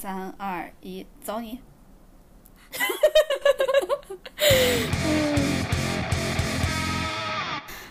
[0.00, 1.58] 三二一，走你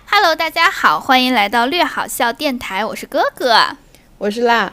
[0.09, 3.75] ！Hello，大家好，欢迎来到略好笑电台，我是哥哥。
[4.20, 4.71] 我是辣，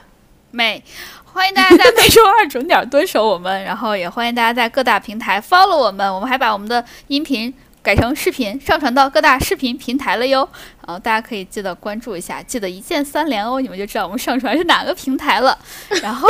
[0.53, 0.85] 妹，
[1.25, 10.49] 欢迎大家在每周二准点蹲守我们，然后也欢迎大家在各大平台 follow 我们，我们还把我们的音频改成视频上传到各大视频平台了哟，
[10.87, 15.59] 然后大家可以记得关注一下，记得一键三连哦，你们就知道我们上传是哪个平台了，
[16.01, 16.29] 然后，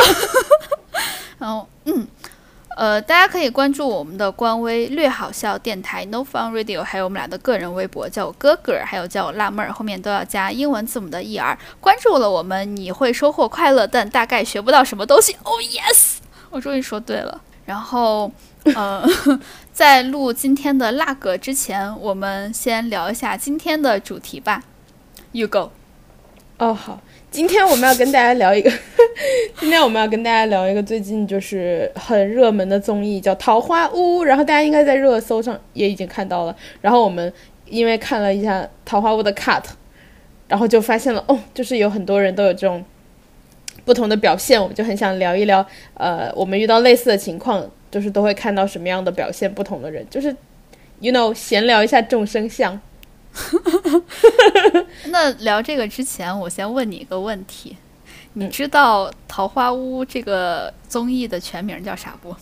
[1.39, 2.07] 然后嗯。
[2.77, 11.55] 呃，大家可以关注我们的官微“略好笑电台 No Fun Radio”，还有我们俩的个人微博，叫我哥哥，还有叫我辣妹儿，后面都要加英文字母的 “er”。
[11.79, 15.37] 关注了我们，你会收获快乐，但大概学不到什么东西。
[15.43, 16.17] Oh yes，
[16.49, 17.39] 我终于说对了。
[17.65, 18.29] 然后，
[18.75, 19.07] 呃，
[19.71, 24.63] 在录今天的辣哥之前，我们先聊一下今天的主题吧。
[25.31, 25.71] You go。
[26.57, 26.99] 哦好，
[27.35, 28.71] 今天我们要跟大家聊一个，
[29.59, 36.55] 今天我们要跟大家聊一个最近就是很热门的综艺，叫《桃花坞》，然后大家应该在热搜上也已经看到了。
[36.79, 37.33] 然后我们
[37.65, 39.61] 因为看了一下《桃花坞》的 cut，
[40.47, 42.81] 然后就发现了哦，就是有很多人都有这种
[43.83, 50.33] 不同的表现，我们就很想聊一聊，呃，我们遇到类似的情况，就是都会看到什么样的表现，不同的人，就是
[51.01, 52.79] you know 闲聊一下众生相。
[55.07, 57.75] 那聊这个之前，我先问你一个问题，
[58.33, 62.29] 你嗯知道《桃花坞》这个综艺的全名叫啥不？
[62.29, 62.37] 哇，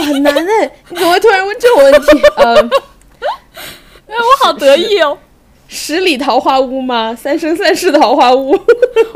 [0.02, 0.70] 很难哎！
[0.90, 2.22] 你怎么会突然问这种问题？
[2.36, 2.56] 呃，
[4.08, 5.18] 哎，我好得意哦！
[5.68, 7.14] 十里桃花坞吗？
[7.14, 8.58] 三生三世桃花坞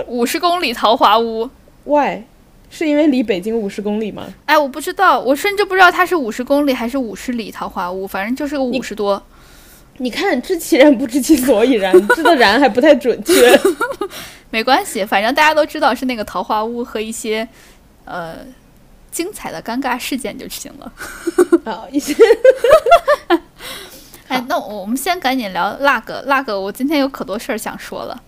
[0.06, 1.50] 五十公里桃花坞
[1.84, 2.23] ，？Why？
[2.69, 4.27] 是因为离北京五十公里吗？
[4.45, 9.22] 哎，我不知道，我甚至不知道它是五十公里还是五十里桃花坞，反正就是个五十多。
[9.98, 13.59] 你看，知其然不知其所以然，知的然还不太准确。
[14.50, 17.48] 没关系，反正大家都知道是那个桃花坞和一些
[18.05, 18.37] 呃
[19.11, 20.92] 精彩的尴尬事件就行了。
[21.64, 22.14] 啊，一些
[24.28, 28.22] 哎，那我们先赶紧聊那个那个，我今天有可多事儿想说了。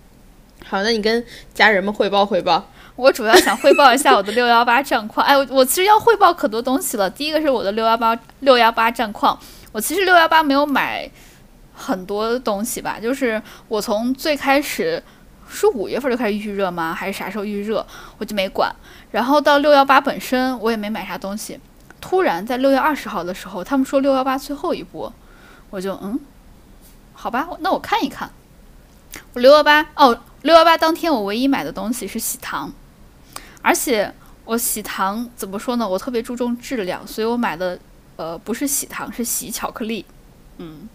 [0.65, 1.23] 好，那你跟
[1.53, 2.71] 家人们汇报汇报。
[2.99, 5.25] 我主要想汇报一下我的六幺八战况。
[5.25, 7.09] 哎，我我其实要汇报可多东西了。
[7.09, 9.39] 第一个是我的六幺八六幺八战况，
[9.71, 11.09] 我其实六幺八没有买
[11.73, 15.01] 很多东西吧，就是我从最开始
[15.49, 16.93] 是五月份就开始预热吗？
[16.93, 17.87] 还是啥时候预热，
[18.19, 18.75] 我就没管。
[19.13, 21.61] 然后到六幺八本身，我也没买啥东西。
[22.01, 25.13] 突然在六月二十号的时候，他们说六幺八最后一波，
[25.71, 26.19] 我就嗯，
[27.13, 28.29] 好吧，那我看一看。
[29.35, 32.73] 我六幺八哦，六幺八当天我唯一买的东西是喜糖。
[33.63, 34.13] 而且
[34.45, 35.89] 我喜糖怎么说呢？
[35.89, 37.79] 我特别注重质量，所以我买的
[38.17, 40.05] 呃不是喜糖，是喜巧克力。
[40.59, 40.89] 嗯，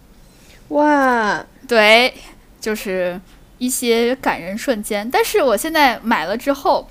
[0.69, 2.13] 哇，对，
[2.59, 3.19] 就是
[3.57, 5.09] 一些感人瞬间。
[5.09, 6.87] 但是我现在买了之后，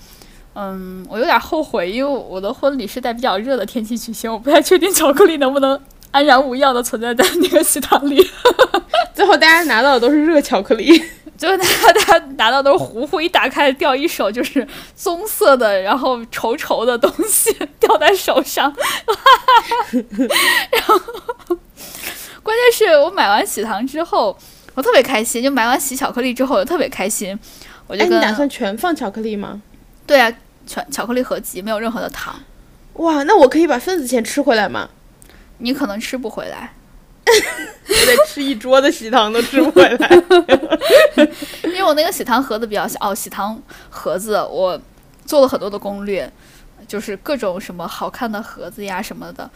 [0.55, 8.23] 嗯，我有点后悔，因为我的婚礼是在比较热的天气举行，我不太确定巧克力能不能安然无恙的存在在那个喜糖里。
[9.15, 11.03] 最后大家拿到的都是热巧克力。
[11.43, 14.65] 就是大家大家拿到都是糊糊，一打开掉一手就是
[14.95, 18.73] 棕色的，然后稠稠的东西掉在手上，
[20.71, 20.97] 然后
[22.45, 24.39] 关键是我买完喜糖之后，
[24.75, 27.37] 我特别开心，就买完喜巧克力之后，我特别开心，
[27.89, 29.61] 我就你打算全放巧克力吗？
[30.07, 30.33] 对啊，
[30.65, 32.39] 全巧克力合集，没有任何的糖，
[32.93, 34.89] 哇，那我可以把份子钱吃回来吗？
[35.59, 36.73] 你可能吃不回来，
[37.25, 40.09] 我得吃一桌的喜糖都吃不回来。
[41.65, 44.81] 因为我那个喜糖盒子比较小，哦，喜糖盒子我
[45.25, 46.31] 做了很多的攻略，
[46.87, 49.49] 就是各种什么好看的盒子呀什么的，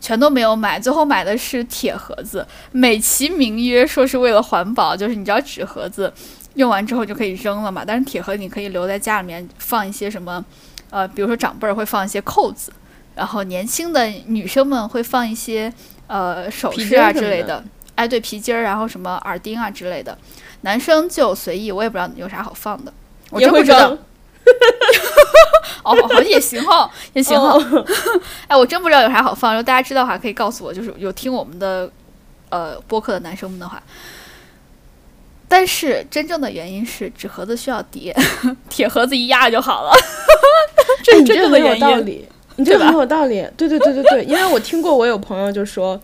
[0.00, 6.12] 全都没有买，最后买的是铁盒子，美其名曰说是为了环保，就是你知道纸盒子
[6.54, 10.44] 用完之后就可以扔了嘛，但是铁盒你可以留在家里面放一些什么，
[10.90, 12.72] 呃，比如说长辈儿会放一些扣子，
[13.14, 15.72] 然后年轻的女生们会放一些
[16.10, 17.62] 呃首饰啊之类的，
[17.94, 20.18] 哎，对，皮筋儿，然后什么耳钉啊之类的。
[20.62, 22.92] 男生就随意，我也不知道有啥好放的，
[23.30, 23.98] 我真不知道装。
[25.84, 27.52] 哦，好像也行哈，也行哈。
[27.52, 27.86] 哦
[28.48, 30.74] 哎，我真不知道有啥好放，如果大家知道的话，可以告诉我。
[30.74, 31.88] 就是有听我们的
[32.48, 33.80] 呃播客的男生们的话，
[35.48, 38.14] 但是真正的原因是纸盒子需要叠，
[38.68, 39.92] 铁盒子一压就好了。
[41.04, 42.28] 这哎是真正的你这个很有原因。
[42.60, 43.44] 你这个很有道理。
[43.56, 46.00] 对对对对对，因为我听过，我有朋友就说，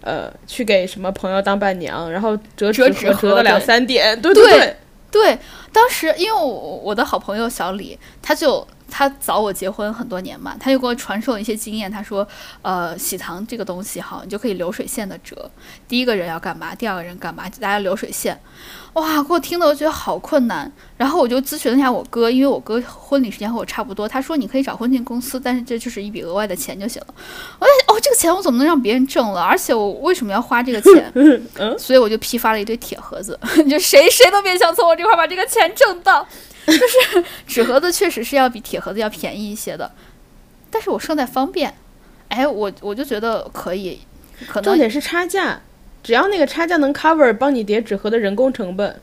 [0.00, 4.18] 呃，去给什么朋友当伴娘，然后折折纸纸盒折到两三点。
[4.22, 4.76] 对对对，
[5.10, 5.38] 对，
[5.72, 11.90] 当时因为我我的好朋友小李，他就他早我结婚很多年嘛，他就给我传授一些经验。
[11.90, 12.26] 他说，
[12.62, 15.50] 呃，喜糖这个东西哈，你就可以流水线的折，
[15.88, 18.40] 第一个人要干嘛，第二个人干嘛，大家流水线。
[18.96, 20.70] 哇，给我听的我觉得好困难。
[20.96, 27.14] 然后我就咨询了一下我哥，因为我哥婚礼时间和我差不多，他说你可以找婚庆公司，但是这就是一笔额外的钱就行了。
[27.58, 29.42] 我在想哦，这个钱我怎么能让别人挣了？
[29.42, 31.12] 而且我为什么要花这个钱？
[31.78, 33.38] 所以我就批发了一堆铁盒子，
[33.68, 36.26] 就谁谁都别想从我这块把这个钱挣到。
[36.66, 39.92] 就是纸盒子确实是要比铁盒子要便宜一些的，
[40.70, 41.74] 但是我胜在方便。
[42.28, 44.00] 哎，我我就觉得可以，
[44.48, 45.60] 可能重点是差价。
[46.06, 49.00] 只要那个差价能 cover 帮你叠纸盒的人工成本，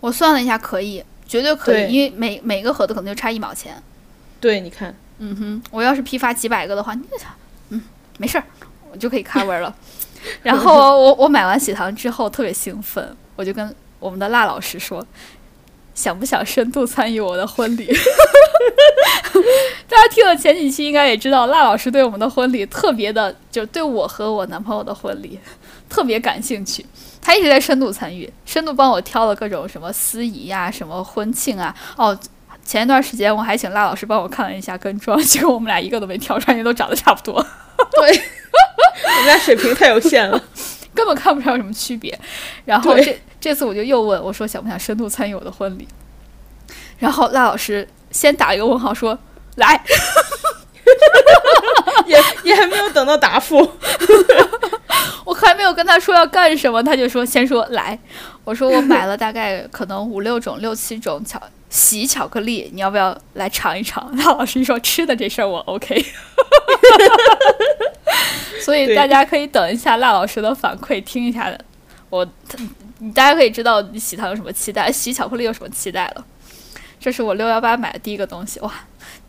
[0.00, 3.82] 我算了一下，可以，绝对可以，因为每每个盒子可能就差一毛钱。
[4.38, 7.30] 对，你看，嗯哼，我要是批发几百个的话，你想，
[7.70, 7.80] 嗯，
[8.18, 8.44] 没事儿，
[8.92, 9.74] 我就可以 cover 了。
[10.42, 15.02] 然后我我买完喜糖之后特别兴奋，我就跟我们的辣老师说，
[15.94, 17.86] 想不想深度参与我的婚礼？
[19.88, 25.40] 大家听了前几期应该也知道，辣老师对我们的婚礼特别的，就对我和我男朋友的婚礼。
[25.88, 26.84] 特别感兴趣，
[27.20, 31.74] 他一直在深度参与，深度帮我挑了各种什么司仪呀、什么婚庆啊。
[31.96, 32.18] 哦，
[32.64, 37.40] 前一段时间我还请辣老师帮我看了一下跟妆，结果我们俩一个都没挑出来，都长得差不多。
[37.92, 38.22] 对，
[39.04, 40.42] 我们俩水平太有限了，
[40.94, 42.18] 根本看不出来有什么区别。
[42.64, 45.86] 然后这这次我就又问我说想不想深度参与我的婚礼？
[46.98, 49.16] 然后辣老师先打一个问号说
[49.56, 49.80] 来，
[52.06, 53.56] 也也还没有等到答复。
[55.24, 57.98] 我还没有跟他说要干什么，他就说先说来。
[58.44, 64.08] 我说我买了大概可能五六种、六七种巧喜巧克力，你要不要来尝一尝？
[64.12, 66.00] 那老师一说吃的这事儿我 OK，
[68.62, 71.52] 所以大家可以等一下辣老师的反馈，听一下
[72.08, 72.24] 我，
[73.12, 76.24] 大家可以知道你喜糖有什么期待，喜巧克力有什么期待了。
[77.00, 78.72] 这是我六幺八买的第一个东西哇，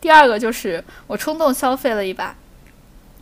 [0.00, 2.34] 第二个就是我冲动消费了一把。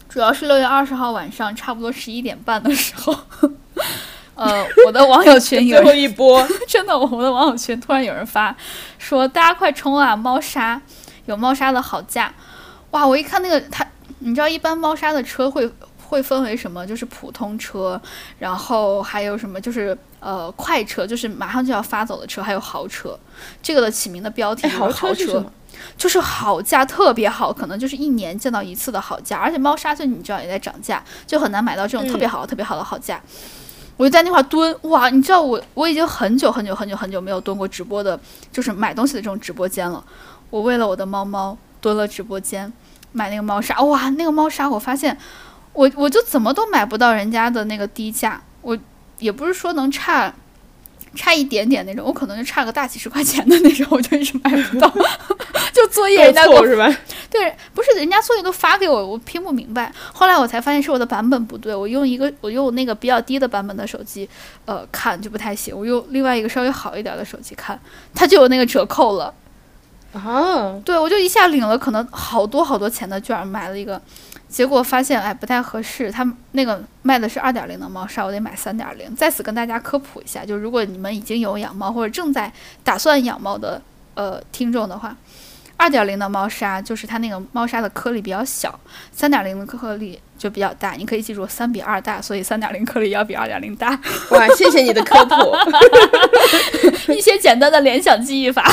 [0.08, 3.14] 主要是六月二十号晚上，差不多十一点半的时候，
[4.34, 8.54] 呃，我的网友群 有最后一波， 真的，我的网友群突然有人发
[8.98, 10.80] 说：“大家快冲啊，猫砂
[11.26, 12.32] 有猫砂的好价！”
[12.92, 13.86] 哇，我一看那个，他，
[14.20, 15.70] 你知道，一般猫砂的车会
[16.08, 16.86] 会分为什么？
[16.86, 18.00] 就是普通车，
[18.38, 19.60] 然后还有什么？
[19.60, 23.18] 就是呃，快车，就是马上就要发走的车，还有豪车。
[23.62, 25.44] 这个的起名的标题是豪车。
[25.98, 33.20] 就是好价特别好，可能就是一年见到一次的好价，而且猫砂就你知道也在涨价，就很难买到这种特别好、特别好的好价。
[33.98, 35.10] 我就在那块蹲，哇！
[35.10, 38.18] 你知道我我已经很久很久很久很久没有蹲过直播的，
[38.50, 40.02] 就是买东西的这种直播间了。
[40.48, 42.72] 我为了我的猫猫蹲了直播间，
[43.12, 44.08] 买那个猫砂，哇！
[44.10, 45.16] 那个猫砂我发现，
[45.76, 48.76] 我我就怎么都买不到人家的那个低价，我
[49.18, 50.34] 也不是说能差。
[51.14, 54.86] 差一点点那种，我可能就差个大几十块钱的那种，我就一直买不到。
[55.72, 56.94] 就作业人家给是吧？
[57.30, 59.90] 对，不是人家作业都发给我，我拼不明白。
[60.12, 64.28] 后来我才发现是我的版本不对，我用一个我用那个比较低的版本的手机，
[64.66, 65.74] 呃，看就不太行。
[65.74, 67.80] 我用另外一个稍微好一点的手机看，
[68.14, 69.32] 它就有那个折扣了。
[70.12, 73.98] 啊，对，我就一下领了可能好多好多钱的券，买了一个。
[74.48, 76.10] 结果发现，哎，不太合适。
[76.10, 79.14] 他那个卖的是二点零的猫砂，我得买三点零。
[79.14, 82.52] 在此跟大家科普一下，就如果你们已经有养猫或者正在
[82.84, 83.80] 打算养猫的
[84.14, 85.16] 呃听众的话。
[85.76, 88.78] 二点零的猫砂就是它那个猫砂的颗粒比较小，
[89.12, 90.92] 三点零的颗粒就比较大。
[90.92, 93.90] 你可以记住三比二大，所以三点零颗粒要比二点零大。
[94.30, 95.34] 哇，谢谢你的科普，
[97.12, 98.64] 一些简单的联想记忆法。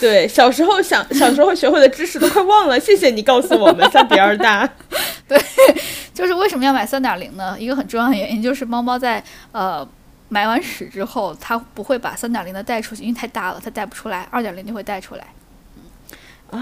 [0.00, 4.68] 对，小时候想小时候学会的知识都快忘了，谢谢你告诉我们三比二大。
[5.28, 5.40] 对，
[6.12, 7.56] 就是为什么要买三点零呢？
[7.58, 9.22] 一个很重要的原因就是猫猫在
[9.52, 9.86] 呃
[10.28, 14.26] 买完屎之后，它不会把三点零的带出去，因为太大了，它带不出来。
[14.30, 15.24] 二点零就会带出来。
[16.50, 16.60] 啊，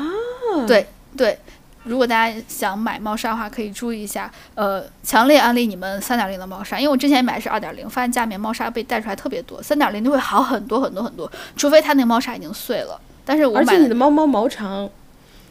[0.66, 0.86] 对
[1.16, 1.38] 对，
[1.84, 4.30] 如果大家想买猫砂的话，可以注意一下。
[4.54, 13.00] 呃，强烈安利你们三点零的猫砂，因为我之前买的是二点零，发现家里面猫砂被带出来特别多，三点零就会好很多很多很多，除非它那个猫砂已经碎了。
[13.24, 14.88] 但是我而且你的猫猫毛长，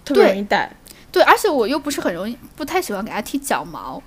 [0.03, 0.71] 特别容易带。
[1.11, 4.01] 对，而且我又不是很容易，不太喜欢给它剃脚毛，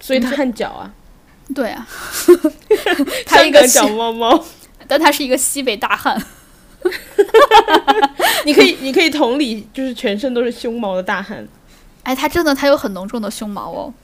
[0.00, 0.92] 所以它汗脚啊。
[1.54, 1.86] 对啊，
[3.26, 4.44] 它一个小猫猫，
[4.88, 6.20] 但它是一个西北大汉。
[8.44, 11.46] 你可以，你可以同理，就是全身都是胸毛的大汉。
[12.02, 13.94] 哎，他真的，他有很浓重的胸毛哦。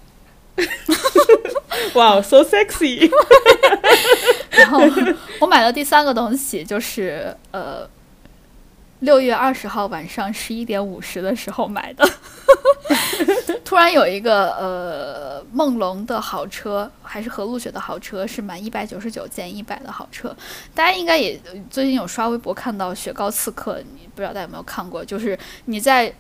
[1.94, 3.10] 哇，so sexy！
[4.50, 4.80] 然后
[5.40, 7.88] 我买的第三个东西就是呃，
[9.00, 12.08] 六月二十号晚上十一点五十的时候买的。
[13.64, 20.34] 突然有一个呃梦龙的豪车，还是和路雪的豪车，是满一百九十九减一百的豪车。
[20.74, 25.04] 大家应该也最近有刷微博看到雪糕刺客，你不知道大家有没有看过？
[25.04, 26.12] 就是你在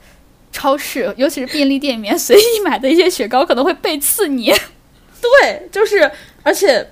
[0.50, 4.52] 超市，尤其是便利店里面随意买的一些雪糕，可能会被刺你。
[5.20, 6.10] 对，就是
[6.42, 6.90] 而且。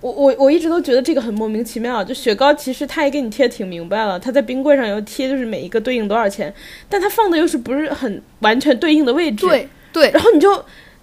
[0.00, 6.52] 我我我一直都觉得这个很莫名其妙，就雪糕其实他也给你贴挺明白了，他在冰柜上有贴，就是每一个对应多少钱，
[6.88, 10.52] 但他放的又是不是很完全对应的位置，对对，然后你就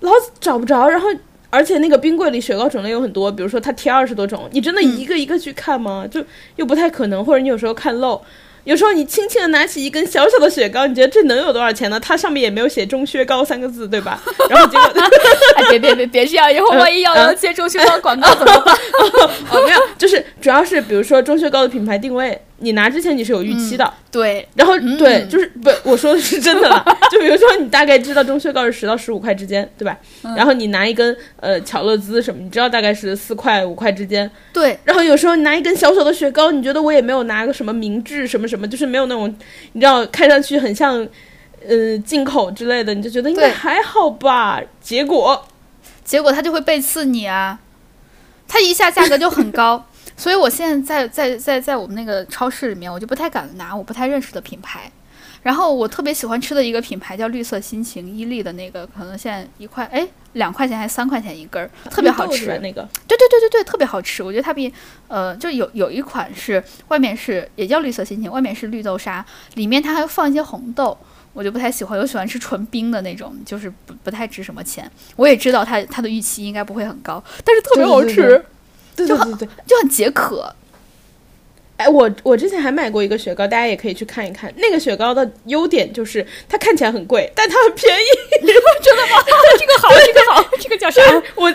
[0.02, 1.10] 老找不着，然后
[1.50, 6.08] 而且那个冰柜里雪糕种类有很多，比如说他贴二十多种，你真的一个一个去看吗？
[6.10, 6.24] 就
[6.56, 8.22] 又不太可能，或者你有时候看漏。
[8.64, 12.00] 有时候你轻轻的拿起一根小小的雪糕，你觉得这能有多少钱呢？
[12.00, 14.22] 它上面也没有写“中薛高”三个字，对吧？
[14.50, 14.86] 然后结果
[15.58, 18.74] 哎，别别别别这样，以后万一要要接中薛高广告怎么办？
[19.52, 22.40] 哦，没有，就是主要是比如说中薛高的品牌定位。
[22.58, 26.86] 你拿之前你是有预期的，对，然后对，就是不，我说的是真的了。
[27.12, 29.98] 就比如说你大概知道中雪糕是十到十五块之间，对吧？
[30.36, 34.80] 然后你拿一根呃巧乐兹什么，你知道大概是四块五块之间，对。
[34.86, 39.34] 然后有时候你拿一根小小的雪糕，你觉得我也没有拿个什么明治什么什么，就是没有那种
[39.74, 41.06] 你知道看上去很像
[41.68, 44.62] 呃进口之类的，你就觉得应该还好吧。
[44.80, 45.46] 结果，
[46.06, 47.60] 结果它就会背刺你啊，
[48.48, 49.86] 它一下价格就很高。
[50.16, 54.92] 所以，我现在在在在在我们那个超市里面，我就不太敢拿我不太认识的品牌。
[55.42, 62.58] 然后，我特别喜欢吃的一个品牌叫绿色心情，伊利的那个，可能现在一块哎两块钱还是三块钱一根儿， 特别好吃。
[62.60, 64.24] 那个，对对对对对，特别好吃。
[64.24, 64.72] 我觉得它比
[65.10, 70.98] 呃，就有有一款是外面是也叫绿色心情，外面是绿豆沙，里面它还放一些红豆，
[71.34, 72.00] 我就不太喜欢。
[72.00, 74.90] 我喜欢吃纯冰的那种，就是不不太值什么钱。
[75.18, 78.16] 我也知道它它的预期应该不会很高，但是特别好吃。
[78.16, 78.46] 对对对
[78.96, 80.54] 对对对，就很解渴。
[81.76, 84.54] 哎，我我之前还买过一个雪糕，大家也可以去看一看。
[84.58, 88.06] 那个雪糕的优点就是它看起来很贵，但它很便宜。
[88.46, 89.24] 真的吗？
[89.58, 91.02] 这个好，这个好，这个叫啥？
[91.36, 91.52] 我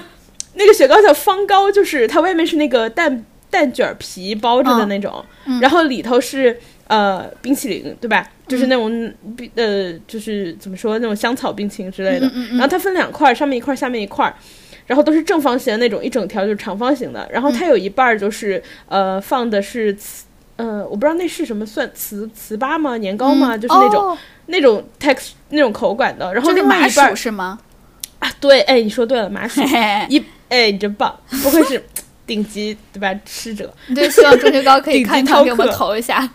[0.55, 5.25] 那个雪糕叫方糕，就是它外面是那个蛋蛋卷皮包着的那种，
[5.61, 8.29] 然后里头是呃冰淇淋，对吧？
[8.49, 8.91] 就是那种
[9.37, 12.29] 冰呃，就是怎么说那种香草冰淇淋之类的。
[12.51, 14.35] 然后它分两块，上面一块，下面一块。
[14.89, 17.29] 然后都是正方形的那种，一整条就是长方形的。
[17.31, 20.23] 然后它有一半儿就是呃放的是糍，
[20.57, 22.97] 呃我不知道那是什么，算糍糍粑吗？
[22.97, 23.57] 年糕吗？
[23.57, 26.33] 就是那种那种 text 那种口感的。
[26.33, 27.59] 然后另外一半是吗？
[28.19, 29.61] 啊，对，哎，你说对了，麻薯
[30.09, 31.81] 一，哎，你真棒，不愧是
[32.27, 33.15] 顶级对吧？
[33.27, 33.73] 吃者。
[33.95, 36.29] 对，希望钟薛高可以看 看给我们投一下。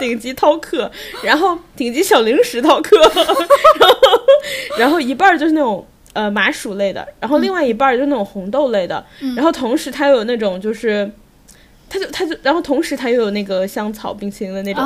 [0.00, 0.90] 顶级饕客，
[1.22, 2.96] 然后顶级小零食饕客，
[3.78, 4.20] 然后
[4.78, 5.86] 然后一半儿就是那种。
[6.18, 9.04] 呃，麻薯类的，然后另外一半就是那种红豆类的，
[9.36, 11.08] 然后同时它又有那种就是，
[11.88, 14.82] 它就它就，然后同时它又有那个香草冰淇淋的那种，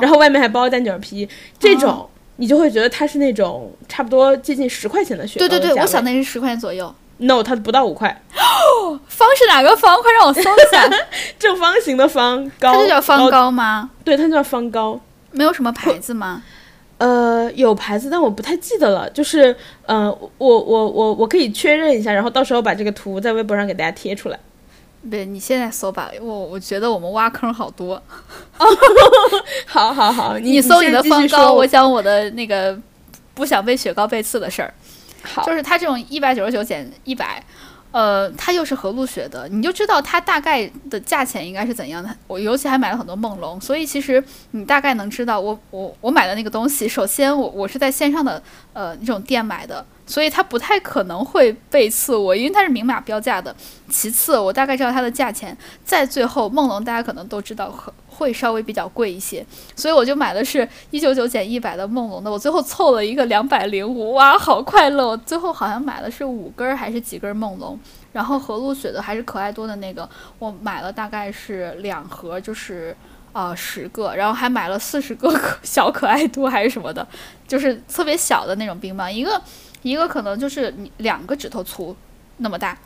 [0.00, 5.48] 然后外面还包蛋卷皮，这种你就会觉得它是那种差不多接近十块钱的雪糕。
[5.48, 6.94] 对对对，我想那是十块钱左右。
[7.16, 8.22] No，它不到五块。
[9.08, 10.00] 方是哪个方？
[10.00, 10.88] 快让我搜一下。
[11.40, 13.90] 正方形的方糕，它就叫方糕吗？
[14.04, 15.00] 对，它叫方糕。
[15.32, 16.44] 没有什么牌子吗？
[16.98, 19.08] 呃，有牌子，但我不太记得了。
[19.10, 19.54] 就是，
[19.86, 24.38] 呃，我我我我可以确认一下，然后到时候把这个图在微博上给大家贴出来。
[25.08, 28.02] 对，你现在搜吧，我我觉得我们挖坑好多。
[29.64, 32.76] 好好好，你搜你的方糕，我讲我的那个
[33.32, 34.74] 不想被雪糕背刺的事儿。
[35.22, 37.42] 好，就是它这种一百九十九减一百。
[37.90, 42.10] 呃，它又是和路雪的，你就知道它大概的价钱应该是怎样的。
[42.26, 46.88] 我尤其还买了很多梦龙，所以其实你大概能知道我我我买的那个东西。
[46.88, 48.42] 首先，我我是在线上的
[48.72, 53.54] 呃那种店买的，所以它不太可能会背刺我，因为它是明码标价的。
[53.88, 55.56] 其次，我大概知道它的价钱。
[55.84, 57.92] 再最后，梦龙大家可能都知道和。
[58.08, 59.46] 会稍微比较贵一些，
[59.76, 65.06] 所以我就买的是一九九减一百的梦龙的，我最后凑了一个两百零五，哇，好快乐！
[65.06, 67.78] 我最后好像买的是五根还是几根梦龙，
[68.12, 70.08] 然后和路雪的还是可爱多的那个，
[70.40, 72.96] 我买了大概是两盒，就是
[73.32, 77.06] 呃十个，然后还买了四十个小可爱多还是什么的，
[77.46, 79.40] 就是特别小的那种冰棒，一个
[79.82, 81.96] 一个可能就是你两个指头粗
[82.38, 82.76] 那么大，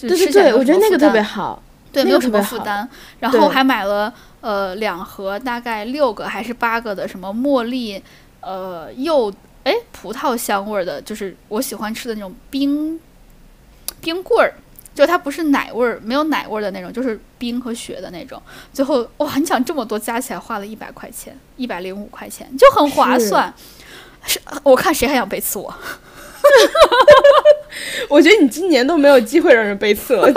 [0.00, 1.62] 对对对，我觉得那个特别好。
[1.92, 2.88] 对，没有什么负担。
[3.20, 8.02] 然后还买了呃两盒，大概六个还是八个的什么茉莉，
[8.40, 9.30] 呃柚
[9.64, 12.98] 哎葡萄香味儿的，就是我喜欢吃的那种冰
[14.00, 14.54] 冰棍儿，
[14.94, 18.40] 就它不是奶味儿，没有奶味儿的那种，就是冰和雪的那种。
[18.72, 23.52] 最后哇，你想这么多加起来花了一百块钱，一百零五块钱就很划算。
[24.24, 25.74] 是，我看谁还想背刺我。
[28.08, 30.30] 我觉得你今年都没有机会让人背刺了，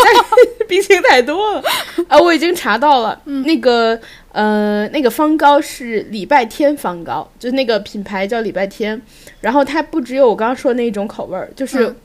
[0.67, 1.63] 冰淇淋太多了
[2.07, 2.17] 啊！
[2.19, 4.00] 我已经查到了，那个
[4.31, 9.01] 呃，那个方糕是礼拜天方糕，就是那个品牌叫礼拜天，
[9.41, 11.88] 然后它不只有我刚刚说的那一种口味儿，就是。
[11.88, 11.95] 嗯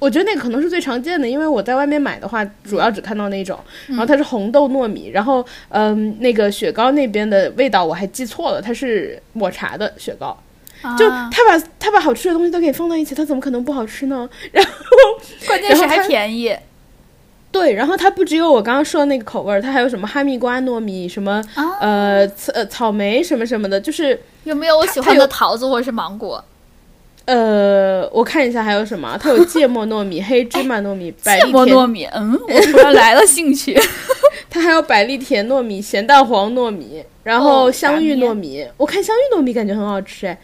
[0.00, 3.58] 我觉得那个可能是最常见的，因为我在外面买的话，主要只看到那种。
[3.88, 10.40] 然后它是红豆糯米，然后嗯，那个雪糕那边的味道我还记错了，它是抹茶的雪糕。
[10.96, 14.28] 就啊他把他把好吃的东西都给放到一起，他怎么可能不好吃呢？
[14.52, 14.70] 然后
[15.46, 16.54] 关键是还便宜
[17.50, 21.64] 对，然后它不只有我刚刚说的那个口味儿，它还有什么哈密瓜糯米，什么啊！
[21.80, 26.44] 呃草呃草莓什么什么的，就是有没有我喜欢的桃子或者是芒果？
[27.24, 33.78] 呃，我看一下还有什么，它有芥末糯米、黑芝麻 糯米、百芥末糯米，嗯，我突然来了兴趣。
[34.50, 38.66] 它还有百利甜糯米、咸蛋黄糯米，然哦后香芋糯米。
[38.76, 40.38] 我看香芋糯米感觉很好吃哎，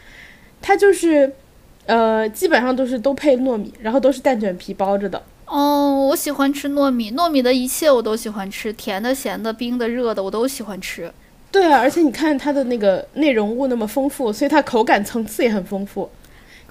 [0.67, 1.31] 它就是
[1.85, 5.23] 呃基本上都是都配糯米，然后都是蛋卷皮包着的。
[5.45, 11.13] 哦，我喜欢吃糯米，糯米的一切我都喜欢吃，甜的、咸的、冰的、热的，我都喜欢吃。
[11.53, 16.11] 对啊，而且你看它的那个内容物那么丰富，所以它口感层次也很丰富。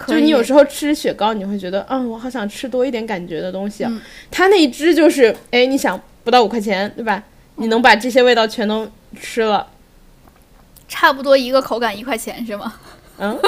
[0.08, 3.92] 就你有时候吃雪糕，你会觉得，嗯，我好想吃多一点感觉的东西啊。
[3.94, 7.24] 嗯它那一只就是，哎，你想不到五块钱，对吧？
[7.58, 8.88] 你能把这些味道全都
[9.22, 9.68] 吃了，
[10.88, 12.74] 差不多一个口感一块钱是吗？
[13.17, 13.38] 嗯，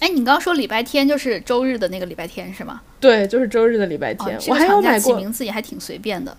[0.00, 2.80] 哎，你刚刚说礼拜天就是周日的那个礼拜天是吗？
[2.98, 6.36] 对，就是周日的礼拜哦天，，我还有买过，起名字也还挺随便的。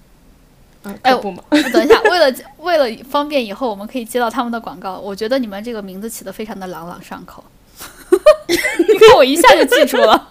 [0.83, 7.43] 啊，哎可不嘛，等一下，为了为了方便以后我们可以接到他们的广告，我觉得你们这个名字起的非常的朗朗上口。
[8.47, 8.55] 你
[8.99, 10.29] 看我一下就记住了。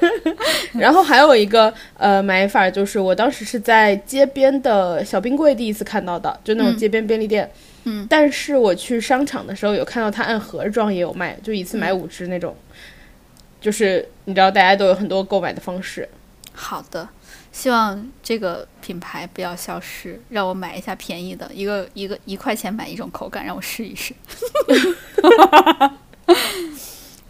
[0.74, 7.44] 然后还有一个呃买法，就是我当时是在街边的小冰柜第一次看到的，就那种嗯街边便利店。
[7.44, 7.50] 嗯，
[8.08, 12.56] 但是我去商场的时候有看到它按盒装也有卖，就一次买嗯五只那种。
[13.60, 16.06] 就是你知道，大家都有很多购买的方式。
[16.52, 17.08] 好的，
[17.50, 24.14] 希望这个品牌不要消失，让我买一下便宜的，一个一个一块钱买一种口感，让我试一试。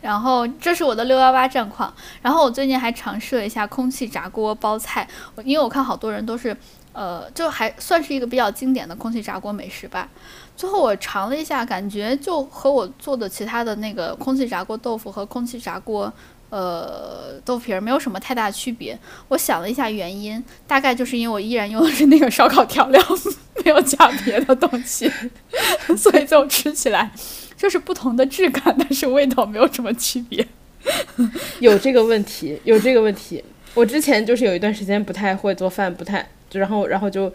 [0.03, 5.09] 然后这是我的六幺八战况，然后我最近还尝试了一下空气炸锅包菜，
[5.45, 6.55] 因为我看好多人都是，
[6.93, 10.09] 呃，就还算是一个比较经典的空气炸锅美食吧。
[10.57, 16.13] 最后我尝了一下，感觉就和我做的其他的那个空气炸锅豆腐和空气炸锅
[16.51, 18.97] 呃豆皮儿没有什么太大区别。
[19.29, 23.03] 我想了一下原因，大概就是因为我依然用的是那个烧烤调料，
[23.65, 25.11] 没有加别的东西，
[25.97, 27.11] 所以就吃起来
[27.57, 30.47] 就是不同的质感，但是味道没有什么区别。
[31.61, 33.43] 有这个问题，有这个问题。
[33.75, 37.33] 我之前就是有一段时间不太会做饭，不太然后然后就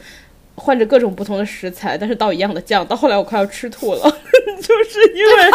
[0.59, 4.01] 换着各种不同的食材，但是倒一样的酱，到后来我快要吃吐了，
[4.61, 5.31] 就是因为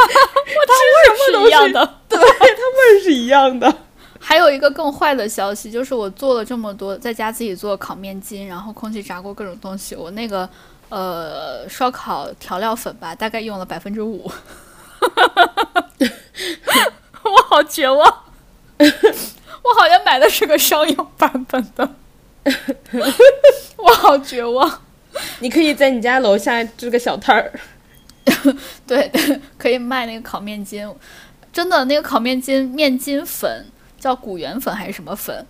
[1.26, 1.98] 是一样的。
[2.10, 3.72] 味儿是一样的。
[4.18, 10.48] 还有一个更坏的消息，就是我做了这么多，在家自己做烤面筋，然后空气炸锅各种东西，我那个
[10.88, 14.30] 呃烧烤调料粉吧，大概用了百分之五，
[17.22, 17.98] 我好绝望，
[18.78, 21.88] 我好像买的是个商用版本的，
[23.76, 24.80] 我好绝望。
[25.40, 27.52] 你可以在你家楼下支个小摊儿，
[28.86, 29.10] 对，
[29.56, 30.88] 可以卖那个烤面筋，
[31.52, 33.66] 真的那个烤面筋面筋粉
[33.98, 35.46] 叫古源粉还是什么粉？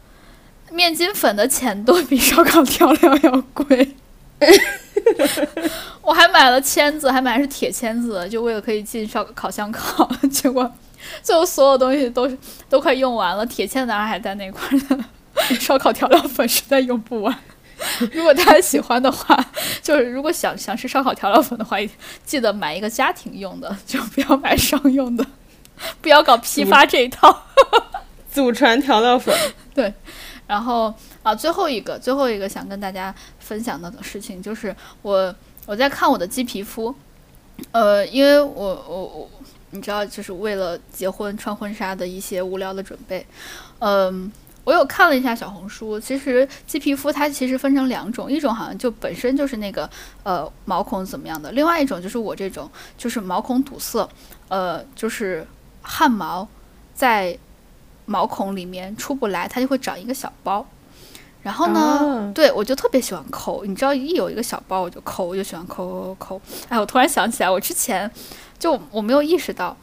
[0.71, 3.95] 面筋粉的钱都比烧烤调料要贵。
[6.03, 10.07] 我还买了签子，还买的是铁签子，就为了可以进烧烤箱烤。
[10.31, 10.71] 结果
[11.23, 12.37] 最后所有东西都是
[12.69, 15.05] 都快用完了，铁签子还在那块儿呢，
[15.59, 17.39] 烧烤调料粉实在用不完。
[18.13, 19.39] 如果大家喜欢的话，
[19.83, 21.77] 就是如果想想吃烧烤调料粉的话，
[22.25, 25.27] 记得买一个家庭用的，就不要买商用的，
[26.01, 27.43] 不要搞批发这一套。
[28.31, 29.33] 祖传调料粉。
[29.75, 29.93] 对
[30.47, 30.93] 然后
[31.23, 35.35] 啊，最后一个最后一个想跟大家分享的事情就是我
[35.67, 36.95] 我在看我的鸡皮肤，
[37.71, 39.31] 呃，因为我我我
[39.71, 43.27] 你知道，就是为了结婚穿婚纱的一些无聊的准备，
[43.79, 44.31] 嗯、
[44.65, 49.89] 我有看了一下小红书，其实鸡皮肤它其实分成两种，一种好像就本身就是那个
[50.23, 54.09] 呃毛孔怎么样的，另外一种就是我这种就是毛孔堵塞，
[54.49, 55.47] 呃，就是
[55.83, 56.49] 汗毛
[56.95, 57.39] 在
[58.07, 60.67] 毛孔里面出不来，它就会长一个小包。
[61.43, 66.41] 然后呢，啊对我就特别喜欢抠，你知道一有一个小包我就抠，我就喜欢抠抠抠。
[66.71, 68.11] 哎，我突然想起来，我之前
[68.59, 69.77] 就我没有意识到，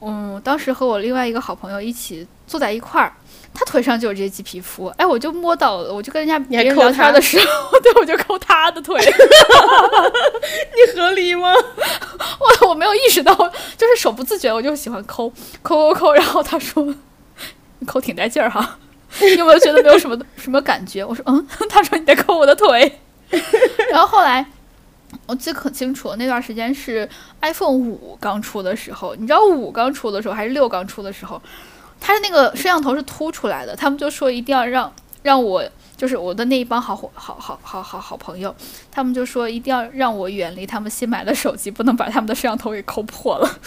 [0.00, 3.12] 嗯，当时和我另外一个好朋友一起坐在一块儿，
[3.54, 11.52] 他腿上就有这些鸡皮肤，哎，我就摸到了，我就跟人家别人聊天的时候， 对我就抠他的腿， 你合理吗？
[12.62, 15.28] 我我没有意识到，就是手不自觉，我就喜欢抠
[15.62, 16.94] 抠抠抠，然后他说
[17.80, 18.78] 你抠挺带劲儿哈。
[19.20, 21.02] 你有没有觉得没有什么什么感觉？
[21.02, 23.00] 我说嗯，他说你在抠我的腿，
[23.90, 24.44] 然后后来
[25.26, 27.08] 我记得可清楚，那段时间是
[27.40, 31.40] iPhone 五刚出的时候，你知道五刚出的时候还是六刚出的时候，
[32.00, 35.64] 它的那个摄像头是凸出来的，他们就说一定要让让我。
[35.96, 38.54] 就是我的那一帮好伙好好好好好朋友，
[38.88, 43.58] 他们就说一定要让我远离他们新买的手机，不能把他们的摄像头给抠破了。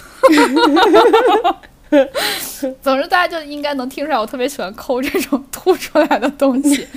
[2.81, 6.87] 总之，大家就应该能听出来，我特别喜欢抠这种凸出来的东西。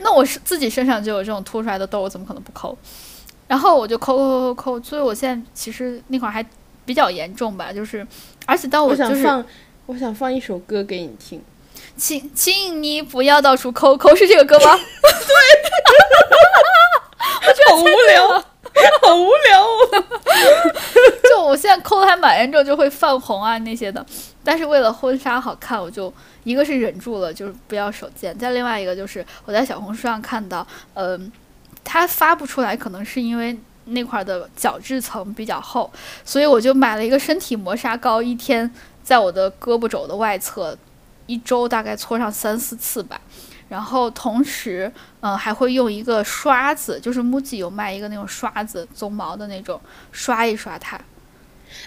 [0.00, 2.78] 那我是自己身上就有这种凸出来的痘，我怎么可能不抠？
[3.48, 6.46] 然后我就抠抠抠抠，所以我现在其实那会儿还
[6.84, 8.06] 比较严重吧，就是
[8.46, 9.44] 而且当我就是，
[9.88, 11.42] 我想放一首歌给你听。
[11.96, 14.76] 请，请你不要到处抠抠，是这个歌吗？
[14.76, 15.34] 对，
[17.48, 18.28] 我觉得好无聊，
[19.00, 20.04] 好无聊哦。
[21.24, 24.04] 就我现在抠的还蛮严重，就会泛红啊那些的。
[24.44, 26.12] 但是为了婚纱好看，我就
[26.44, 31.32] 一个是忍住了，就是不要手贱；再另外一个就是我在小红书上看到，嗯，
[31.82, 35.90] 它发不出来，可能是因为那块的角质层比较厚，
[36.26, 38.70] 所以我就买了一个身体磨砂膏，一天
[39.08, 40.76] 在我的胳膊肘的外侧。
[41.26, 43.20] 一周大概搓上三四次吧，
[43.68, 44.90] 然后同时，
[45.20, 49.78] 嗯，还会用一个刷子，就是 MUJI 有卖一个那种刷子，鬃毛的那种，
[50.10, 50.98] 刷一刷它。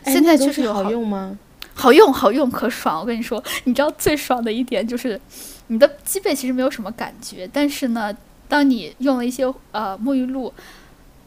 [0.05, 1.35] 现在确实有好用吗？
[1.73, 2.99] 好用，好用，可爽！
[2.99, 5.19] 我跟你说，你知道最爽的一点就是，
[5.67, 8.15] 你的脊背其实没有什么感觉，但是呢，
[8.47, 10.53] 当你用了一些呃沐浴露，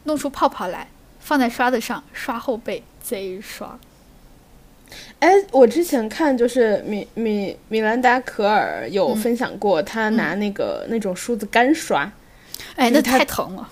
[0.05, 0.87] 弄出泡泡来，
[1.19, 3.77] 放在刷子上刷后背，贼爽。
[5.19, 12.11] 哎，我之前看就是米米米兰达可尔有分享过，他拿那个那种梳子干刷，
[12.75, 13.67] 哎，那太疼了。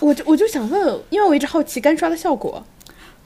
[0.00, 2.64] 我就我就想问，因为我一直好奇干刷的效果。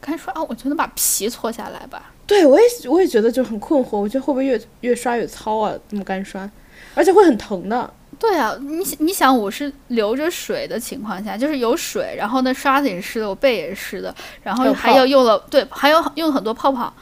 [0.01, 2.13] 干刷啊，我就能把皮搓下来吧？
[2.27, 5.75] 对，我也我也觉得就很困惑，我觉得会不会越越刷越糙啊？
[5.89, 6.49] 这么干刷，
[6.95, 7.93] 而且会很疼的。
[8.19, 16.93] 对啊，你你想，我是流着水的情况下，就是有水，然后那刷子也是湿的，我背也是湿的，然后还要用了，对，还有用很多泡泡。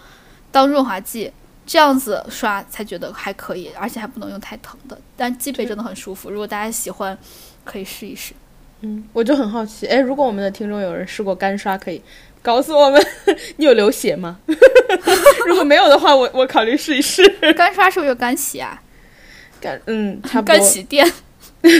[0.54, 1.32] 当润滑剂，
[1.66, 4.96] 这样子刷才觉得还可以，而且还不能用太疼的。
[5.16, 7.18] 但鸡背真的很舒服，如果大家喜欢，
[7.64, 8.32] 可以试一试。
[8.82, 12.00] 嗯，我就很好奇，哎，如果我们的听众有人试过干刷，可以
[12.40, 13.04] 告诉我们，
[13.56, 14.38] 你有流血吗？
[15.44, 17.28] 如果没有的话，我我考虑试一试。
[17.54, 18.80] 干刷是不是有干洗啊？
[19.60, 20.54] 干，嗯，差不多。
[20.54, 21.10] 干洗店。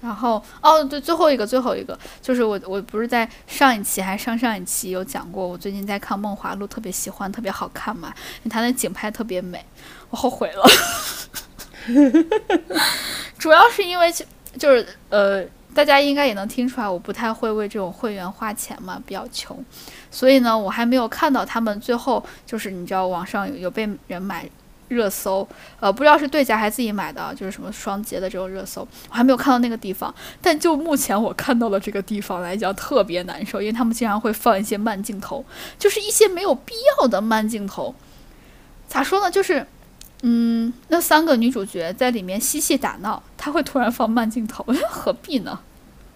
[0.00, 8.08] 然后哦，对，最后一个，最后一个就是我，我不是在上一期还上上一期有讲过，我最近在看《梦华录》，特别喜欢，特别好看嘛，
[8.38, 9.64] 因为它那景拍特别美。
[10.08, 10.64] 我后悔了，
[13.38, 14.10] 主要是因为
[14.56, 19.62] 就是呃，大家应该也能听出来，我不太会为这种会员花钱嘛，比较穷，
[20.10, 24.48] 所以呢，我还没有看到他们最后就是你知道网上有有被人买。
[24.90, 25.46] 热搜，
[25.78, 30.12] 呃，不知道是对家还是自己买的，就是什么双节的这种热搜，我还没有看到那个地方。
[30.42, 35.44] 但就目前我看到的这个地方来讲，特别难受，因为他们经常会放一些慢镜头，
[35.78, 37.94] 就是一些没有必要的慢镜头。
[38.88, 39.30] 咋说呢？
[39.30, 39.64] 就是，
[40.22, 45.60] 嗯，那三个女主角在里面嬉戏打闹，他会突然放慢镜头， 何必呢？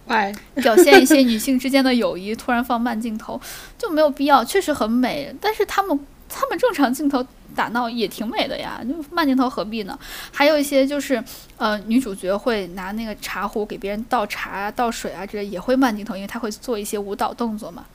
[0.07, 3.39] 哎， 表现一些女性之间的友谊，突然放慢镜头
[3.77, 4.43] 就没有必要。
[4.43, 7.25] 确实很美，但是他们他们正常镜头。
[7.55, 9.97] 打闹也挺美的呀，就慢镜头何必呢？
[10.31, 11.23] 还有一些就是，
[11.57, 17.85] 呃，女主角会拿那个茶壶给别人倒茶、倒水啊，这也会慢镜头，因为她会做一些舞蹈动作嘛。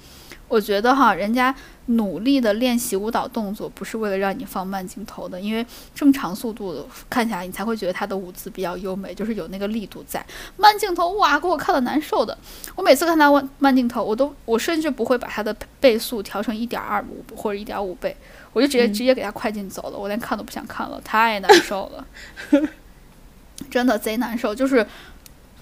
[0.49, 1.55] 我觉得哈，人家
[1.87, 10.27] 努力的练习舞蹈动作，不是为了让你放慢镜头的，因为正常速度看起来你才会觉得她的舞姿比较优美，就是有那个力度在。
[10.57, 12.37] 慢镜头哇，给我看的难受的。
[12.75, 18.17] 我每次看她慢慢镜头，我都我甚至不会把她的倍速调成一点二五或者一点五倍。
[18.53, 22.05] 我就直接直接给他快进走了，我连看都不想看了，太难受了，
[23.71, 24.53] 真的贼难受。
[24.55, 24.85] 就是《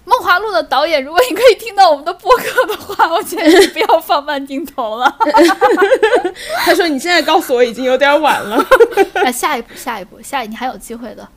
[0.07, 5.18] 梦华录》的导演，如果你可以听到我们的播客的话，我建议你不要放慢镜头了。
[6.64, 8.64] 他说：“你现在告诉我已经有点晚了。”
[9.22, 11.29] 哎， 下一步，下一步，下一，你还有机会的。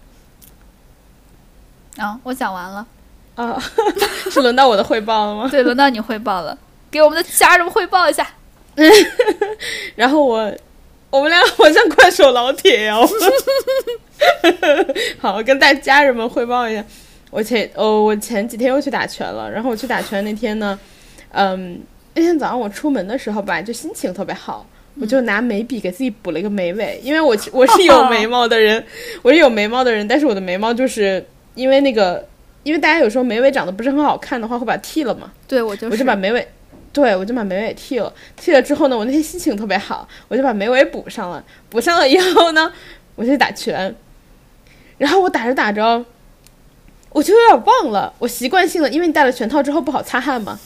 [1.97, 2.87] 啊，我讲完了。
[3.35, 3.61] 啊，
[4.31, 5.49] 是轮到我的汇报了吗？
[5.51, 6.57] 对，轮到你汇报了，
[6.89, 8.25] 给我们的家人汇报一下。
[9.95, 10.49] 然后我。
[11.11, 13.07] 我们俩好像快手老铁哦，
[15.19, 16.83] 好，跟大家人们汇报一下，
[17.29, 20.79] 我前哦，我前几天又去打拳了，然后我去打拳那天呢，
[21.33, 21.79] 嗯，
[22.15, 24.65] 那天早上我出门的时候吧，就心情特别好，
[25.01, 28.81] 我就拿眉笔给自己补了一个眉尾，因为我我是有眉毛的人，
[29.21, 32.25] 我是有眉毛的人，但是我的眉毛就是因为那个，
[32.63, 36.47] 因为大家有时候眉尾长得不是很好看的话，会把它剃了嘛，对我就我就把眉尾。
[36.93, 38.13] 对，我就把眉尾剃了。
[38.35, 41.43] 剃了之后呢，我那天心情特别好，我就把眉尾补上了。
[41.69, 42.71] 补上了以后呢，
[43.15, 43.95] 我就打拳。
[44.97, 46.05] 然后我打着打着，
[47.09, 48.13] 我就有点忘了。
[48.19, 50.59] 我习惯性的，因为你戴了拳套之后不好擦汗嘛，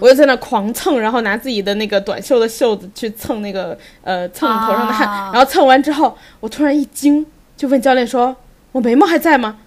[0.00, 8.34] 我就在那狂蹭，然后拿自己的那个短袖的袖子去蹭那个呃蹭头上的汗，啊然后蹭完之后，我突然一惊，就问教练说
[8.72, 9.58] ：“我眉毛还在吗？”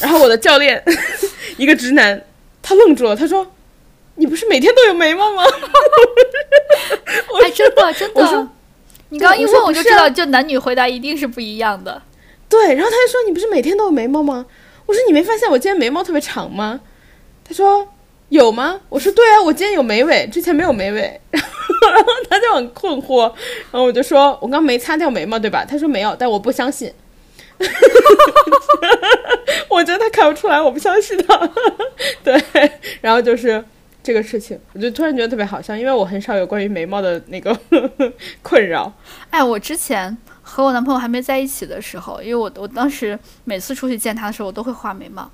[0.00, 0.82] 然后我的教练
[1.56, 2.22] 一个直男，
[2.62, 3.46] 他愣住了，他说
[4.16, 5.42] ：“你不是每天都有眉毛吗？”
[7.42, 8.48] 哎，真的真的，
[9.08, 12.00] 你刚刚一问我就知道，就男女回答一定是不一样的。
[12.48, 14.46] 对，然后他就说：“你不是每天都有眉毛吗？”
[14.86, 16.80] 我说：“你没发现我今天眉毛特别长吗？”
[17.44, 17.88] 他说
[18.28, 21.48] ：“有吗？”我说：“对啊，我今天有眉尾，之前没有眉尾。”然后
[21.90, 23.22] 然后他就很困惑，
[23.70, 26.92] 然后我就说：“我刚没擦掉眉毛，对吧？”他说：“没有，但我不相信。
[29.68, 31.50] ”我觉得他看不出来，我不相信他。
[32.22, 32.40] 对，
[33.00, 33.64] 然后就是
[34.02, 37.56] 这个事情，我就突然觉得特别好笑，因为我很少有关于眉毛的那个
[38.42, 38.92] 困扰。
[39.30, 45.30] 哎，我之前和我男朋友还没在一起的时候，因为我我当时每次出去见他的时候，我都会画眉毛，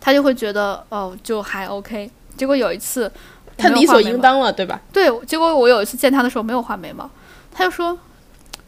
[0.00, 2.10] 他就会觉得哦，就还 OK。
[2.36, 3.10] 结果有一次，
[3.44, 4.00] 我他理所。
[4.00, 4.80] 应当了，对吧？
[4.92, 7.10] 对，结果我有一次见他的时候没有画眉毛，
[7.52, 7.98] 他就说：“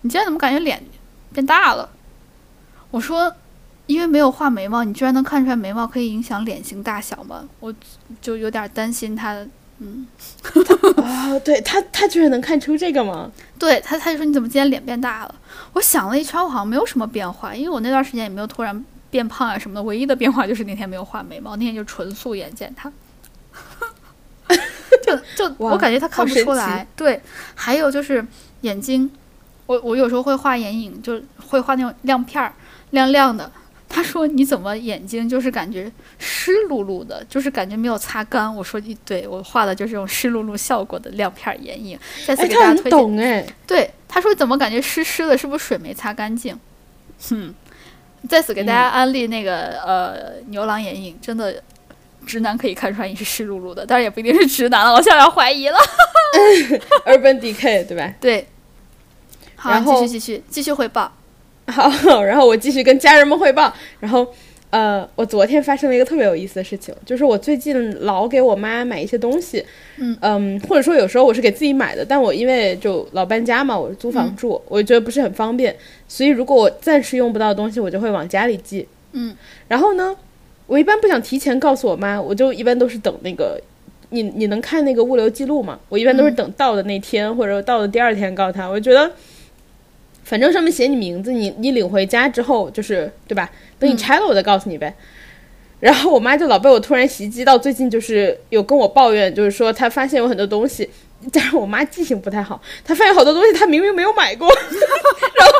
[0.03, 0.83] 你今天怎么感觉脸
[1.33, 1.89] 变大了？”
[2.91, 3.35] 我说
[3.89, 7.75] ：“因为没有画眉毛，你居然能看出来眉毛可以影响脸型大小吗？”我
[8.23, 9.45] 就有点担心他。
[9.81, 10.09] 嗯
[10.97, 13.31] 啊、对他，他居然能看出这个吗？
[13.61, 15.33] 对他，他就说你怎么今天脸变大了？
[15.75, 19.83] 我想了一圈，我好像没有什么变化，因为我那段时间也没有突然变胖啊什么的。
[19.85, 22.93] 唯一的变化就是那天没有画眉毛，那天就纯素颜见他，
[25.07, 26.85] 就就我感觉他看不出来。
[26.97, 27.23] 对，
[27.55, 28.27] 还有就是
[28.63, 29.09] 眼睛，
[29.67, 32.53] 我我有时候会画眼影，就会画那种亮片儿，
[32.91, 33.49] 亮亮的。
[33.89, 42.91] 他说：“你怎么眼睛就是感觉湿漉漉的，就是感觉没有擦干？”我说：“一对，我画的就是这种湿漉漉效果的亮片儿眼影。”再次给大家推荐。
[42.91, 46.59] 懂哎，对，他说怎么感觉湿湿的，是不是水没擦干净？
[47.31, 47.55] 哼，
[48.29, 51.63] 在此给大家安利那个、呃牛郎眼影，真的
[52.27, 55.79] 直男可以看出来你是湿漉漉的，当然也不一定是直男了，我现在要怀疑了。
[57.07, 58.15] Urban Decay 对吧？
[58.21, 58.47] 对，
[59.57, 61.11] 好，继续继续继续汇报。
[61.69, 61.91] 好，
[62.25, 63.73] 然后我继续跟家人们汇报。
[64.01, 64.27] 然后，
[64.71, 69.65] 呃，我昨天发生了一个特别有意思的事情，就是我最近老给我妈买一些东西，
[70.21, 75.75] 嗯或者说有时候我是给自己买的，但我因为就老搬家嘛，我是租房住，我觉得不是很方便，
[76.09, 78.87] 所以如果我暂时用不到的东西，我就会往家里寄。
[79.13, 79.35] 嗯，
[79.69, 80.17] 然后呢，
[80.67, 83.61] 我一般不想提前告诉我妈，我就一般都是等那个。
[84.11, 85.79] 你你能看那个物流记录吗？
[85.91, 88.67] 我一般都是等到的那天、或者到的第二天告诉他。
[88.67, 89.11] 我觉得，
[90.29, 93.51] 反正上面写你名字，你你领回家之后就是对吧？
[93.79, 94.95] 等你拆了我再告诉你呗。
[95.81, 100.91] 然后我妈就老被我突然袭击到，最近就是有跟我抱怨，就是说她发现有很多东西，
[101.33, 105.53] 但是我妈记性不太好，她发现好多东西她明明没有买过， 然后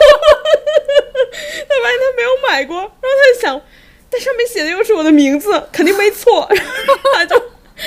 [1.67, 3.63] 她发现她没有买过，然后她就想，
[4.11, 7.41] 但上面写的又是我的名字，肯定没错， 然后她就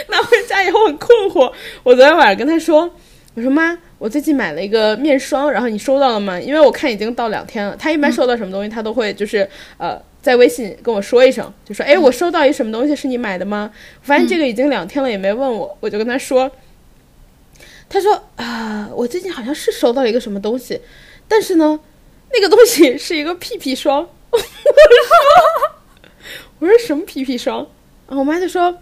[0.07, 1.51] 拿回家以后很困惑。
[1.83, 2.89] 我昨天晚上跟她说，
[3.35, 6.39] 我说妈，我最近买了一个面霜，然后你收到了吗？
[6.39, 7.75] 因为我看已经到两天了。
[7.77, 10.01] 他一般收到什么东西，他都会就是呃。
[10.23, 16.51] 在微信跟我说一声，就说：“哎，我收到一什么东西，是你买的吗？”我发现这个已经两天了，也没问我，我就跟他说。
[17.89, 20.79] 他说：“啊，我最近好像是收到了一个什么东西，
[21.27, 21.79] 但是呢，
[22.31, 24.47] 那个东西是一个屁屁霜。” 我说
[26.59, 27.67] ：“我说什么屁屁霜？”
[28.05, 28.77] 我妈就说：“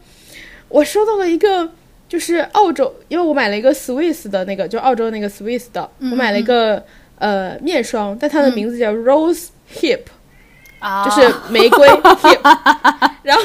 [0.68, 1.72] 我收到了一个，
[2.10, 6.84] 就是澳洲，因为我买了一个 Swiss 的那个，就澳洲那个 Swiss 的，我买了一个
[7.20, 10.02] 呃面霜，但它的名字叫 Rose Hip。”
[10.80, 11.88] 啊，就是玫瑰
[12.24, 12.40] hip，
[13.22, 13.44] 然后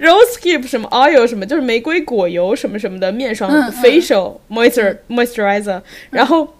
[0.00, 5.80] rose hip 什么 oil 什么，就是玫瑰果油什么什么的面霜、嗯 facial moisture moisturizer，
[6.10, 6.54] 然后。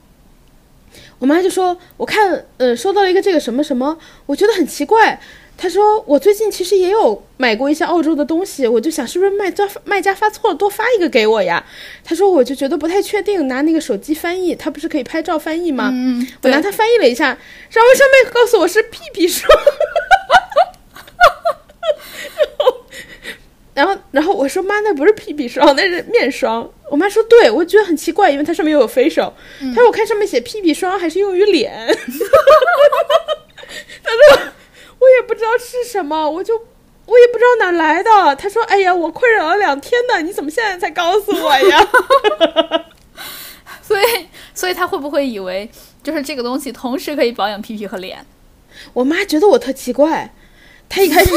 [1.20, 5.18] 我妈就说：“我看，呃，收到了一个这个什么什么，我觉得很奇怪。”
[5.56, 11.64] 她说：“我最近其实也有买过一些澳洲的东西，我就想是不是卖家卖家发错了，多发一个给我呀？”
[12.04, 15.90] 他说：“我就觉得不太确定，拿那个手机翻译，他不是可以拍照翻译吗？
[15.92, 17.26] 嗯，我拿它翻译了一下，
[17.70, 19.50] 然后上面告诉我是屁屁霜。
[23.74, 26.70] 然后，然后我说妈，那不是屁屁霜，那是面霜。
[26.88, 29.32] 我妈说对，我觉得很奇怪，因为它上面又有 facial。
[29.58, 31.72] 她说我看上面写屁屁霜还是用于脸。
[34.02, 34.38] 她说我
[35.16, 36.54] 也不知道是什么，我就
[37.06, 38.36] 我也不知道哪来的。
[38.36, 41.88] 他说哎呀，我困扰了两天呢，你怎么现在才告诉我呀？
[43.82, 44.04] 所以
[44.54, 45.68] 所以他会不会以为
[46.02, 48.24] 就是这个东西同时可以保养屁屁和脸？
[48.92, 50.32] 我妈觉得我特奇怪，
[50.88, 51.30] 她一开始，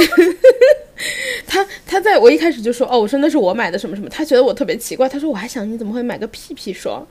[1.46, 7.06] 她她在我一开始就说哦，我说那是我买的什么什么，她觉得我特别奇怪，她说我还想你怎么会买个屁屁霜，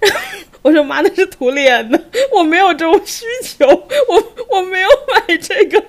[0.62, 2.00] 我说妈那是涂脸的，
[2.32, 5.82] 我没有这种需求，我我没有买这个，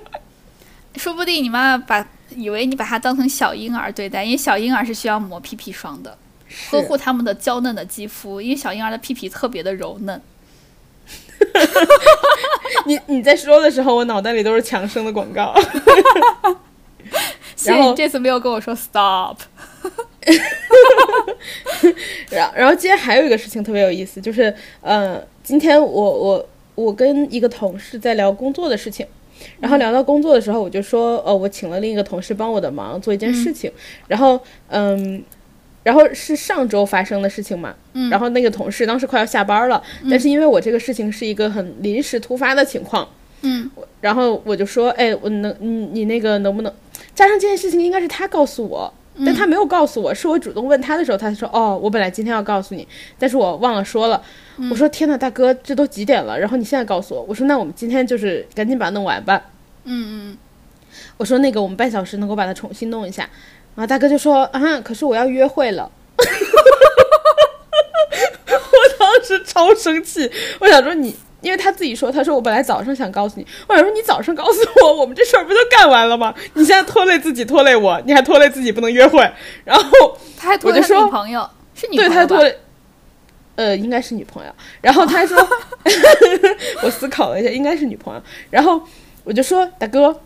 [0.98, 6.18] 说不定你妈妈把以为你把它当成小婴儿对待，因为小婴儿是需要抹屁屁霜的。
[6.72, 10.22] 呵护他们的娇嫩的肌肤，因为小婴儿的屁屁特别的柔嫩。
[12.86, 15.54] 你你在说的时候，我脑袋里都是强生的广告。
[17.56, 19.38] 谢谢你这次没有跟我说 stop。
[22.30, 29.06] 然然后今天还有一个事情特别有意思，就是呃，今天我我我跟一个同事在聊工作的事情，
[29.60, 33.72] 然后聊到工作的时候，我就说呃，我请了另一个同事帮我的忙做一件事情，
[34.08, 35.24] 然后嗯。
[35.86, 43.08] 然后是上周发生的事情嘛，嗯，然后那个同事当时快要下班了，但是因为我这个事情是一个很临时突发的情况，
[43.44, 43.70] 嗯，
[44.02, 46.74] 然后我就说，哎，我能，你你那个能不能
[47.14, 48.92] 加上这件事情应该是他告诉我，
[49.24, 54.22] 但他没有告诉我，是我主动问他的时候，他说，哦，我本来今天要告诉你，但是我忘了说了，
[54.70, 56.38] 我说天呐，大哥，这都几点了？
[56.38, 59.42] 然后你现在告诉我，我说那我们今天就是赶紧把它弄完吧，
[59.86, 60.38] 嗯嗯，
[61.18, 63.30] 我说那个我们半小时能够把它重新弄一下。
[63.76, 65.92] 然后大哥就说啊，可是我要约会了。
[68.48, 76.34] 我当时超生气，我想说你，因为他自己说，他说我本来早上想告诉你，我想说你早上告诉我，我们这事儿不就干完了吗？
[76.56, 79.20] 你现在拖累自己，拖累我，你还拖累自己不能约会。
[79.64, 82.58] 然后他还拖累女朋友，是女对他拖累，
[83.56, 84.52] 呃，应该是女朋友。
[84.82, 85.38] 然后他说，
[86.82, 88.22] 我思考了一下，应该是女朋友。
[88.50, 88.82] 然后
[89.24, 90.20] 我就说大哥。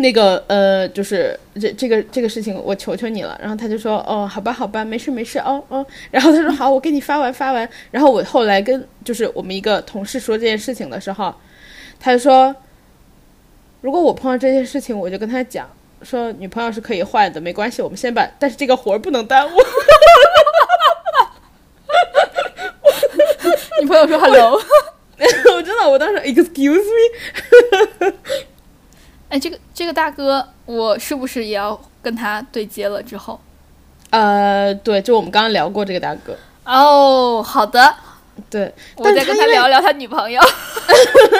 [0.00, 3.38] 那个呃，就是这这个这个事情，我求求你了。
[3.40, 5.86] 然后他就说，哦，好吧，好吧，没事没事，哦哦。
[6.10, 7.68] 然后他说，好，我给你发完发完。
[7.90, 11.34] 然后我后来跟就是我们一个同事说这件事情的时候，
[11.98, 12.54] 他就说，
[13.82, 15.68] 如果我碰到这件事情，我就跟他讲，
[16.02, 19.58] 说女朋友是可以换的，没关系，我们先把，但是这个活儿不能耽误。
[23.82, 28.12] 女朋友说 hello，我真的，我当时 excuse me。
[29.30, 33.00] 哎，这个这个大哥，我是不是也要跟他对接了？
[33.00, 33.40] 之后，
[34.10, 36.36] 呃，对，就我们刚刚聊过这个大哥。
[36.64, 37.94] 哦，好的，
[38.50, 40.40] 对，我再跟他聊聊他女朋友。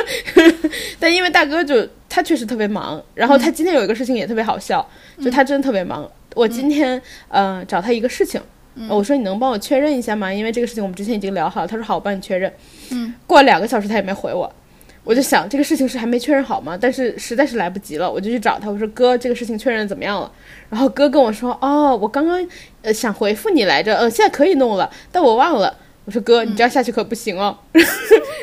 [1.00, 4.88] 但因为大哥就他确实特别忙，然后他今天有一个事情也特别好笑，
[5.20, 6.08] 就他真的特别忙。
[6.36, 8.40] 我今天呃找他一个事情，
[8.88, 10.32] 我说你能帮我确认一下吗？
[10.32, 11.66] 因为这个事情我们之前已经聊好了。
[11.66, 12.52] 他说好，我帮你确认。
[12.90, 14.52] 嗯，过了两个小时他也没回我。
[15.02, 16.78] 我就想这个事情是还没确认好吗？
[16.80, 18.70] 但是实在是来不及了，我就去找他。
[18.70, 20.30] 我说哥，这个事情确认怎么样了？
[20.68, 22.46] 然后哥跟我说，哦，我刚刚
[22.82, 25.74] 呃想回复你来着，呃，现在可以弄了，但我忘了。
[26.06, 27.56] 我说哥，你这样下去可不行哦。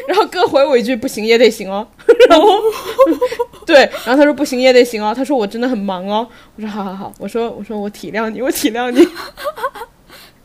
[0.08, 1.86] 然后哥回我一句，不行也得行哦。
[2.30, 2.48] 然后
[3.66, 5.14] 对，然后他说不行也得行哦。
[5.14, 6.28] 他说我真的很忙哦。
[6.56, 7.12] 我说好好好。
[7.20, 9.06] 我说我说我体谅你，我体谅你。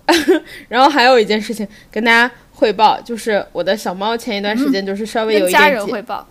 [0.69, 2.33] 然后还有一件事情跟大家。
[2.63, 5.61] 汇报就是我的小猫，前一段时间就是稍微有一点。
[5.61, 6.25] 家人汇报。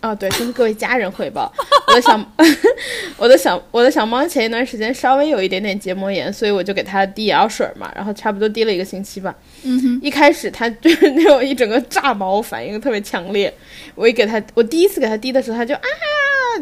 [0.00, 1.52] 哦，对，跟各位家人汇报，
[1.88, 2.32] 我的小
[3.18, 9.34] 我的小我的小猫前一段时间稍微有一点点结膜炎，所以我就给它滴眼药水嘛，然后差不多滴了一个星期吧。
[9.64, 10.00] 嗯哼。
[10.00, 13.52] 一开始它就是那种一整个炸毛反应特别强烈，
[13.96, 15.82] 我一给它，我第一次给它滴的时候，它就啊，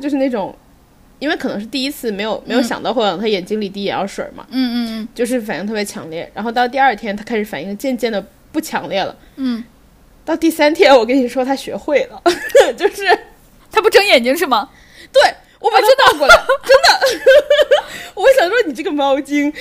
[0.01, 0.57] 就是那种，
[1.19, 4.47] 因为可能是第一次没有没有想到会往它眼睛里滴眼药水嘛。
[4.51, 5.09] 嗯嗯嗯。
[5.15, 8.23] 就是反应特别强烈，然后到第二天它开始反应渐渐的。
[8.53, 9.63] 不强烈了，嗯，
[10.25, 12.23] 到第三天，我跟你说他学会了，
[12.77, 13.05] 就是
[13.71, 14.69] 他不睁眼睛是吗？
[15.13, 15.23] 对，
[15.61, 16.35] 我把他抱过来，
[16.65, 17.25] 真的，
[18.15, 19.53] 我想说你这个猫精，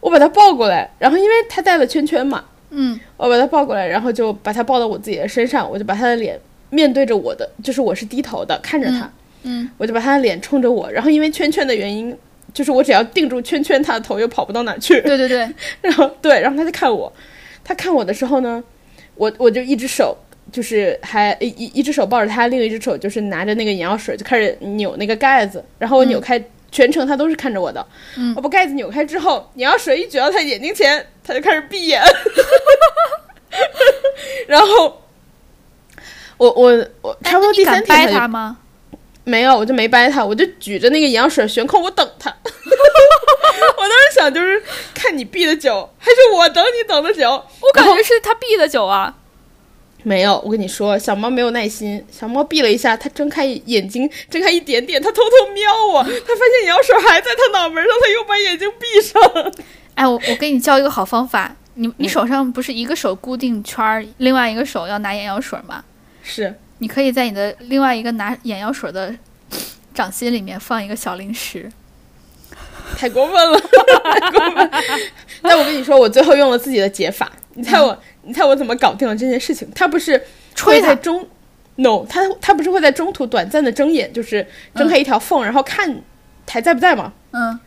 [0.00, 6.38] 我把它抱过来，然后因为他带了圈圈嘛，嗯，我把他抱过来，然后就把他抱到我自己的身上，我就把他的脸
[6.70, 9.10] 面对着我的，就是我是低头的看着他，
[9.42, 12.16] 嗯，我就把他的脸冲着我，然后因为圈圈的原因，
[12.52, 15.48] 就是我只要定住圈圈，他的头又跑不到哪去，对对对，
[15.82, 17.12] 然后对，然后他就看我。
[17.68, 18.64] 他看我的时候呢，
[19.14, 20.16] 我我就一只手
[20.50, 25.62] 就是还一一只手抱着他，另一只手就是拿着那个眼药水，就开始扭那个盖子。
[25.78, 27.86] 然后我扭开，全程他都是看着我的。
[28.34, 32.02] 我把盖子扭开之后，眼药水一举到他眼睛前，他就开始闭眼。
[34.48, 35.02] 然后
[36.38, 38.56] 我我我差不多第三天他吗？
[39.24, 42.34] 没有，我就没掰他，我就举着那个眼药水悬空，我等他。
[43.76, 44.62] 我当时想，就是
[44.94, 47.30] 看你闭的久，还是我等你等的久？
[47.30, 49.14] 我感觉是他闭的久啊。
[50.04, 52.04] 没有，我跟你说，小猫没有耐心。
[52.10, 56.02] 小猫闭了一下，它睁开眼睛，睁开一点点，它偷偷瞄我。
[56.02, 59.20] 它发现眼药水还在它脑门上，它又把眼睛闭上。
[59.96, 65.84] 哎，我我给你教一个好方法，你你手上不是一个手固定圈儿，另外一个手要拿眼药水吗？
[66.22, 66.54] 是。
[66.78, 69.12] 你可以在你的另外一个拿眼药水的
[69.92, 71.68] 掌心里面放一个小零食。
[72.96, 74.70] 太过分了， 太过分！
[75.42, 77.30] 但我跟你说，我最后用了自己的解法。
[77.54, 79.68] 你猜我，你猜我怎么搞定了这件事情？
[79.74, 80.20] 他不是
[80.54, 81.26] 吹在中
[81.76, 86.02] ，no，他他不是会在中途短暂的睁眼，就是睁开一条缝，然后看
[86.48, 87.12] 还在不在吗？
[87.32, 87.58] 嗯，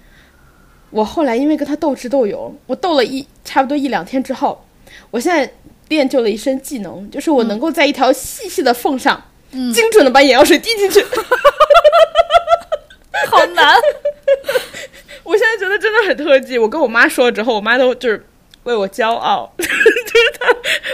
[0.89, 4.65] 我后来因为跟他斗智斗勇，我斗了一差不多一两天之后，
[5.11, 5.51] 我现在
[5.89, 9.21] 练就了一身技能，就是我能够在一条细细的缝上，
[9.51, 11.05] 嗯精准的把眼药水滴进去。
[13.27, 13.75] 好难。
[15.31, 16.59] 我现在觉得真的很特技。
[16.59, 18.25] 我跟我妈说了之后，我妈都就是
[18.63, 19.71] 为我骄傲， 就是
[20.37, 20.47] 她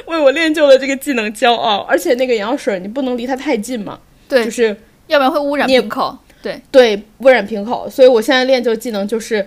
[0.06, 1.80] 为我练就了这个技能骄傲。
[1.90, 4.78] 而且那个眼药水你不能离它太近嘛，对，就是
[5.08, 6.16] 要不然会污染瓶口。
[6.44, 7.90] 对，对污染瓶口。
[7.90, 9.46] 所以我现在练就技能就是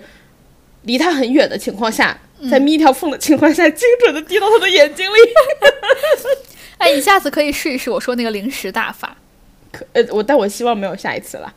[0.83, 2.19] 离它很远的情况下，
[2.49, 5.17] 在眯一条缝的情况下，精准的滴到他的眼睛里。
[6.79, 9.15] 哎，你下次可以试一试我说那个零食大法。
[9.71, 11.53] 可呃，我但我希望没有下一次了。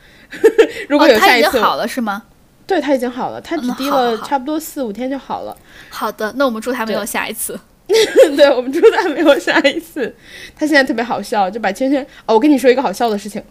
[0.88, 2.22] 如果哦，有下一次，它已经好了是吗？
[2.66, 5.56] 对他已经好了，他只嗯滴了差不多四五天就好了。
[5.90, 7.58] 好的，那我们祝他没有下一次。
[8.36, 10.14] 对我们祝他没有下一次。
[10.56, 13.42] 他现在特别好笑，就把圈圈哦，我跟你说一个好笑的事情，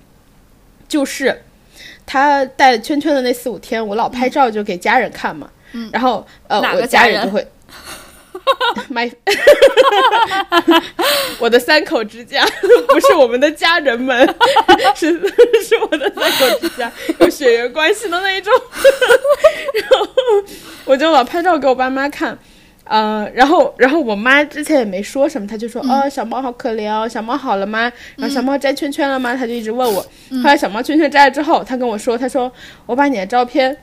[0.88, 1.44] 就是
[2.06, 7.48] 他带圈圈的那四五天，我老拍照就给家人看嘛，嗯然后呃，哪我个家人家就会。
[8.90, 9.10] 买，
[11.40, 12.46] 我的三口之家
[12.88, 14.28] 不是我们的家人们，
[14.96, 15.12] 是
[15.64, 18.54] 是我的三口之家，有血缘关系的那一种。
[19.80, 20.08] 然后
[20.86, 22.38] 我就老拍照给我爸妈看，
[22.86, 27.92] 呃，然后然后我妈之前也没说什么，她就说、哦，小猫好可怜哦，小猫好了吗？
[28.18, 29.36] 然后小猫摘圈圈了吗？
[29.36, 30.02] 她就一直问我。
[30.02, 32.52] 后来小猫圈圈摘了之后，她跟我说，她说
[32.86, 33.76] 我把你的照片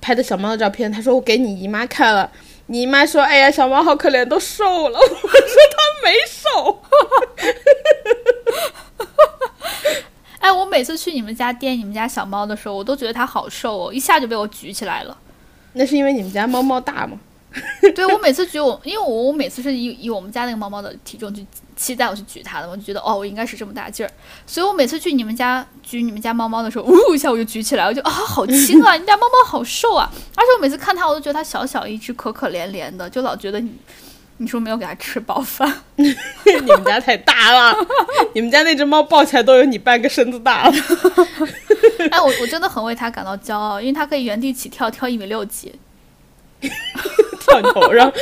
[0.00, 2.30] 拍的小猫的照片，她说我给你姨妈看了。
[2.66, 4.98] 你姨妈说：“哎呀，小猫好可怜，都瘦了。
[5.00, 5.18] ”我说
[5.76, 6.82] ：“它没瘦。
[10.40, 15.16] 哎，我每次去你们家店你们家小猫的时候，我都觉得它好瘦哦，一下就被我举起来了。”
[15.76, 17.18] 那是因为你们家猫猫大吗？
[17.94, 21.46] 对我每次举我，因为我我每次是以以我们家那个猫猫的体重去
[21.76, 24.10] 期待我去举它的，我就觉得哦，我应该是这么大劲儿，
[24.46, 33.72] 所以我每次去你们家举你们家猫猫的时候，呜一下我就举起来，我就啊好轻啊， 你家猫猫好瘦啊，而且我每次看它，我都觉得它小小一只，可可怜怜的，就老觉得你
[34.38, 35.72] 你说没有给它吃饱饭。
[35.96, 36.12] 你
[36.72, 37.76] 们家太大了，
[38.34, 40.74] 你们家那只猫抱起来都有你半个身子大了。
[42.10, 45.72] 哎，我我真的很为它感到骄傲，因为它可以原地起跳，跳一米六几。
[47.40, 48.12] 跳你头上，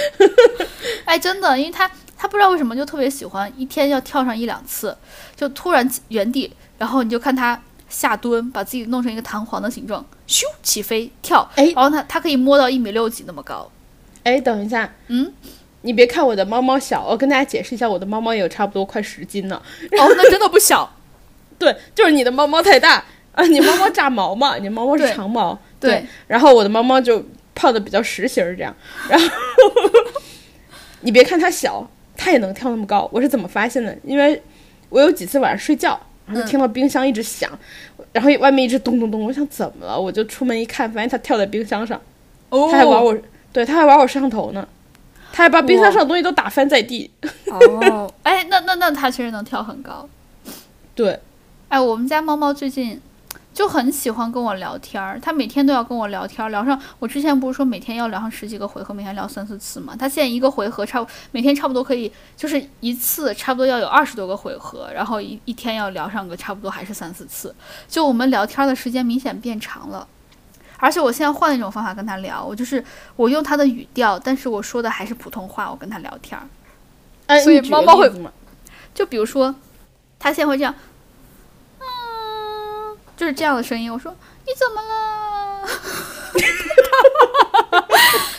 [1.04, 4.96] 哎，真的，因为他他不知道为什么就特别喜欢一天要跳上一两次，
[5.36, 13.70] 就突然原地，然后你就看他下蹲，把自己弄成一个弹簧的形状，咻起飞跳，哎然后他他可以摸到一米六几那么高。
[14.24, 15.32] 哎，等一下，嗯，
[15.82, 19.60] 你别看我的猫猫小，我跟大家解释一下，我的猫猫也有差不多快十斤呢。
[19.98, 20.90] 哦，那真的不小。
[21.58, 27.24] 对，就是你的猫猫太大啊，你猫猫炸毛嘛，你猫猫是长毛，对然后我的猫猫就
[27.54, 28.74] 胖的比较实心儿这样，
[29.08, 29.26] 然后
[31.00, 33.08] 你别看它小，它也能跳那么高。
[33.12, 33.96] 我是怎么发现的？
[34.04, 34.40] 因为
[34.88, 37.50] 我有几次晚上睡觉，然后就听到冰箱一直响，
[38.12, 40.00] 然后外面一直咚咚咚，我想怎么了？
[40.00, 42.00] 我就出门一看，发现它跳在冰箱上，
[42.50, 43.16] 哦，它还玩我，
[43.52, 44.66] 对，它还玩我摄像头呢，
[45.32, 47.10] 它还把冰箱上的东西都打翻在地。
[47.50, 50.08] 哦，哎，那那那它确实能跳很高。
[50.94, 51.18] 对，
[51.68, 53.00] 哎，我们家猫猫最近
[53.54, 59.94] 就很喜欢跟我聊天儿，他每天都要跟我聊天儿，聊上我之前不是说每天要聊上十几个回合，每天聊三四次嘛？
[59.94, 67.54] 他现在一个回合差不每天差不多可以，就是一次差不多要有二十多个回合，然后一一天要聊上个差不多还是三四次，
[67.86, 70.06] 就我们聊天的时间明显变长了。
[70.78, 72.84] 而且我现在换了一种方法跟他聊，我就是
[73.14, 76.42] 我用他的语调，但是我说的还是普通话，我跟他聊天儿。
[77.26, 78.10] 哎，所以猫猫会
[78.92, 79.54] 就比如说，
[80.18, 80.78] 他现在会这样，嗯，
[83.22, 83.92] 就是这样的声音。
[83.92, 84.12] 我说
[84.44, 85.68] 你怎么了？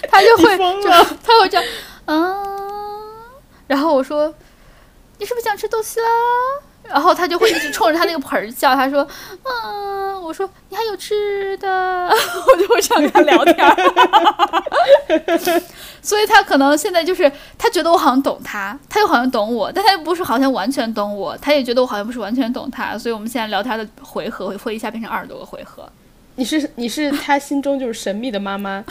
[0.12, 0.90] 他就会就
[1.24, 1.66] 他会这样，
[2.04, 3.16] 嗯，
[3.66, 4.28] 然后我说
[5.20, 6.08] 你是不是想吃东西啦？
[6.94, 9.06] 然后他就会一直冲着他那个盆儿叫，他说
[9.44, 11.68] 嗯，我说你还有吃的，
[12.08, 13.76] 我就会这样跟他聊天儿。
[16.04, 25.89] 所以他可能现在就是他觉得我好像懂他，他又好像懂我，但他又不是好像完全懂我，他也觉得我好像不是完全懂他，所以我们现在聊他的回合会会一下变成二十多个回合，
[26.36, 28.84] 你是你是他心中就是神秘的妈妈，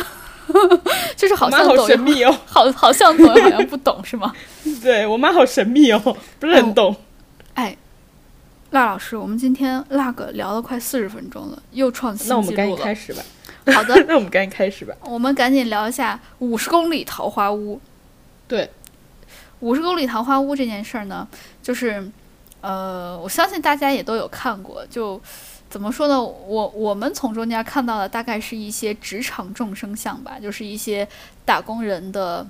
[1.14, 2.34] 就是好像懂又神秘哦。
[2.46, 4.32] 好好像懂又好像不懂是吗？
[4.82, 6.96] 对我妈好神秘哦，不是很懂。
[7.54, 7.76] 哎，
[8.72, 12.66] 辣老师，我们今天辣个聊了快四十分钟了，又创新那我们赶。
[12.66, 13.22] 紧开始吧。
[13.66, 14.94] 好的， 那我们赶紧开始吧。
[15.02, 17.78] 我们赶紧聊一下五十公里桃花坞。
[18.48, 18.70] 对，
[19.60, 21.28] 五十公里桃花坞这件事儿呢，
[21.62, 22.10] 就是，
[22.62, 24.84] 呃，我相信大家也都有看过。
[24.86, 25.20] 就
[25.68, 26.20] 怎么说呢？
[26.22, 31.06] 我我们从中间看到的大概是一些职场众生相吧，就是一些
[31.44, 32.46] 打工人的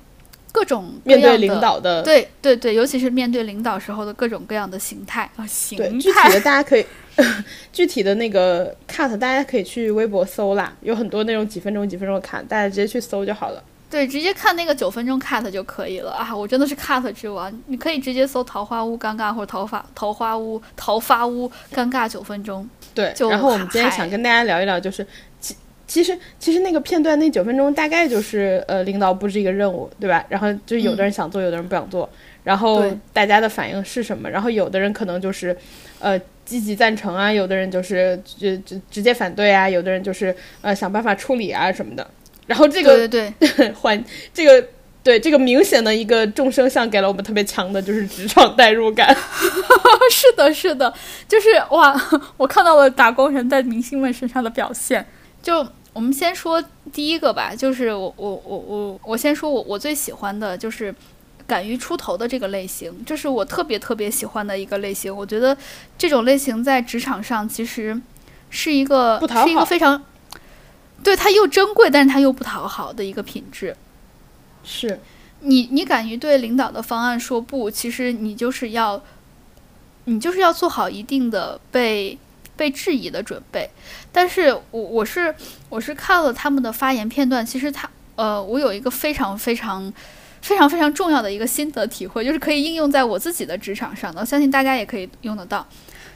[0.52, 6.86] 各种各面对领导的对对对，尤其是面对领导时候的各种各样的形态啊，形态具体的大家可以
[7.72, 13.64] 具体的那个 cut，大家可以去微博搜啦，有很多那种几分钟几分钟的 cut，大家直接去搜就好了。
[13.90, 16.34] 对，直接看那个九分钟 cut 就可以了啊！
[16.34, 22.66] 我真的是 cut 之王，你可以直接搜“桃花坞尴尬”或者“桃花桃花坞桃花坞尴尬九分钟”。
[22.94, 25.06] 对，就然后我们今天想跟大家聊一聊，就是
[25.92, 30.24] 其其实其实那个片段那九分钟大概就是呃领导布置一个任务，对吧？
[30.30, 32.08] 然后就有的人想做，有的人不想做，
[32.44, 32.82] 然后
[33.12, 34.30] 大家的反应是什么？
[34.30, 35.54] 然后有的人可能就是
[35.98, 42.10] 呃积极赞成啊，有的人就是就直直接反对啊，有的人就是呃想办法处理啊什么的。
[42.46, 44.66] 然后这个对对对， 环这个。
[45.04, 49.12] 对这个明显的一个众生相，给了我们特别强的就是职场代入感。
[50.12, 50.94] 是的，是的，
[51.26, 51.92] 就是哇，
[52.38, 55.04] 我看到了打工人在明星们身上的表现。
[55.42, 56.62] 就我们先说
[56.92, 60.94] 第一个吧，就是我我我我我先说我我最喜欢的就是
[61.46, 65.14] 敢于出头的这个类型，这是我特别特别喜欢的一个类型。
[65.14, 65.56] 我觉得
[65.98, 68.00] 这种类型在职场上其实
[68.48, 70.02] 是一个是一个好非常
[71.02, 73.76] 对它又珍贵，但是它又不讨好的一个品质。
[74.64, 75.00] 是，
[75.40, 79.02] 你你敢于对领导的方案说不，其实你就是要，
[80.04, 82.16] 你就是要做好一定的被
[82.56, 83.68] 被质疑的准备。
[84.12, 85.34] 但是我我是
[85.68, 89.92] 我是看了他们的发言片段，其实他呃，我有一个非常非常
[90.42, 95.66] 非常非常重要的一个心得体会，就是可以应用在我自己的职场上的，我相信大家也可以用得到。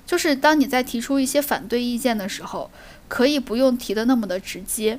[0.05, 2.71] 就是当你在提出一些反对意见的时候，
[3.09, 4.99] 可以不用提的那么的直接。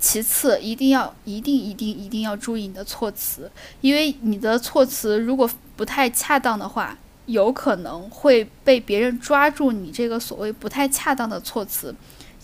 [0.00, 11.92] 其次，一定要一定一定一定要注意你的措辞，因为你的措辞如果不太恰当的话，有可能会被别人抓住你这个所谓不太恰当的措辞，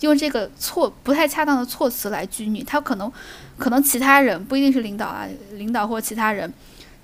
[0.05, 2.63] 用这个措不太恰当的措辞来拘你。
[2.63, 3.11] 他可能
[3.57, 6.51] 可能其他人不一定是领导啊，领导或其他人，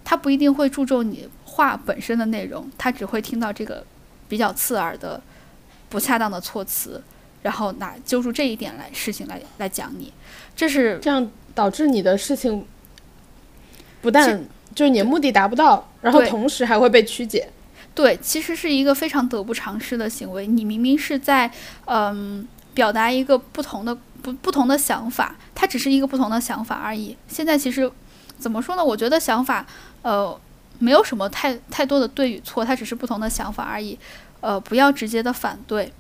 [0.06, 3.84] 他不一定会注重你话本身的内容，他只会听到这个
[4.30, 5.22] 比较刺耳的
[5.90, 7.04] 不恰当的措辞，
[7.42, 10.14] 然后拿揪住这一点来事情来来讲你。
[10.56, 12.66] 这是这样导致你的事情
[14.02, 14.42] 不但
[14.74, 17.50] 就是你的目的达不到，然后同时还会被曲解。
[17.94, 20.48] 对，其实是一个非常得不偿失的行为。
[20.48, 21.52] 你明明是在
[21.88, 27.16] 嗯表达一个不同的不不同的想法，它只是一个不同的想法而已。
[27.28, 27.92] 现在其实
[28.38, 28.84] 怎么说呢？
[28.84, 29.66] 我觉得想法
[30.02, 30.40] 呃
[30.80, 33.98] 没有什么太太多的对与错，它只是不同的想法而已。
[34.40, 35.94] 呃，不要直接的反对，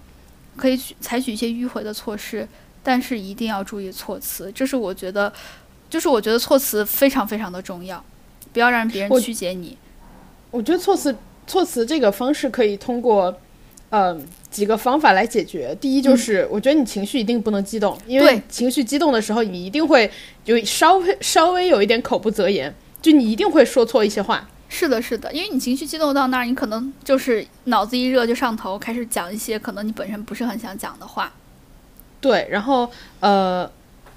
[0.56, 2.48] 可以去采取一些迂回的措施，
[2.82, 4.52] 但是一定要注意措辞。
[4.52, 5.32] 这是我觉得，
[5.90, 8.04] 就是我觉得措辞非常非常的重要，
[8.52, 9.78] 不要让别人曲解你。
[10.50, 11.16] 我觉得措辞
[11.46, 13.40] 措辞这个方式可以通过
[13.92, 14.20] 呃
[14.50, 15.78] 几个方法来解决。
[15.80, 20.10] 第一就是，我觉得你情绪一定不能激动，因为情绪激动的时候，你一定会
[20.46, 24.50] 有稍微稍微有一点口不择言，就你一定会说错一些话。
[24.74, 31.32] 是的，是的，因为你情绪激动到那儿，你可能就是脑子一热就上头，开始讲一些可能你本身不是很想讲的话。
[32.22, 32.90] 对，然后
[33.20, 33.70] 呃，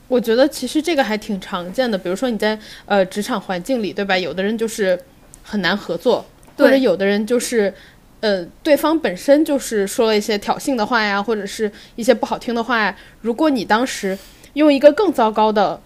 [0.07, 2.57] 我觉得其实这个还挺常见的，比如说你在
[2.87, 4.17] 呃职场环境里，对吧？
[4.17, 4.97] 有的人就是
[5.43, 6.25] 很难合作，
[6.57, 7.75] 或者有的人就是
[8.25, 12.97] 呃对方本身就是说了一些挑衅的话呀，或者是一些不好听的话呀。
[13.21, 14.19] 如果你当时
[14.55, 15.79] 用一个更糟糕的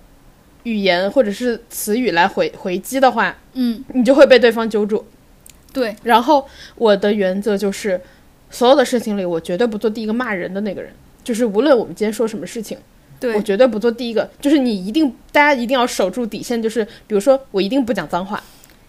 [0.63, 5.05] 语言或者是词语来回回击的话，嗯，你就会被对方揪住。
[5.73, 8.01] 对，然后我的原则就是，
[8.51, 10.93] 所有的事情里，我绝对不做第一个骂人的那个人。
[11.25, 12.79] 就是无论我们今天说什么事情，
[13.19, 14.31] 对我，绝对不做第一个。
[14.41, 16.63] 就是你一定，大家一定要守住底线。
[16.63, 18.41] 就是比如说，我一定不讲脏话，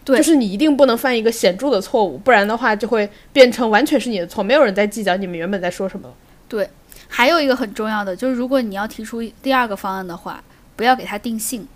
[0.10, 6.68] 对就是你一定不能犯一个显著的错误，不然的话就会变成完全是你的错，没有人在计较你们原本在说什么了。
[7.08, 10.44] 还有一个很重要的就是，如果你要提出第二个方案的话，
[10.76, 11.68] 不要给它定性，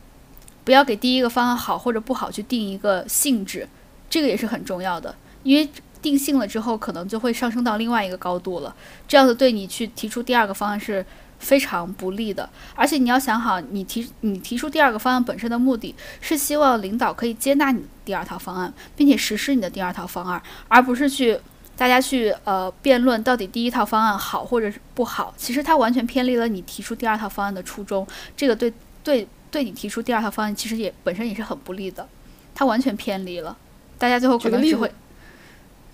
[0.63, 3.67] 不要给第一个方案好或者不好去定一个性质，
[4.09, 5.69] 这个也是很重要的，因为。
[6.03, 8.75] 定性了之后，可能就会上升到另外一个高度了。
[9.07, 11.05] 这样子对你去提出第二个方案是
[11.43, 12.49] 非常不利的。
[12.73, 21.37] 而且你要想好，你提你提出第二个方案本身的目的是希望领导可以接纳你第二套方案，并且实施你的第二套方案，而不是去
[21.77, 25.33] 大家去呃辩论到底第一套方案好或者是不好。
[25.37, 28.73] 其实它完全偏离了你提出第二套方案的初衷，这个对
[29.03, 32.07] 对对你提出第二套方案其实也本身也是很不利的，
[32.55, 33.55] 它完全偏离了，
[33.97, 34.91] 大家最后可能只会。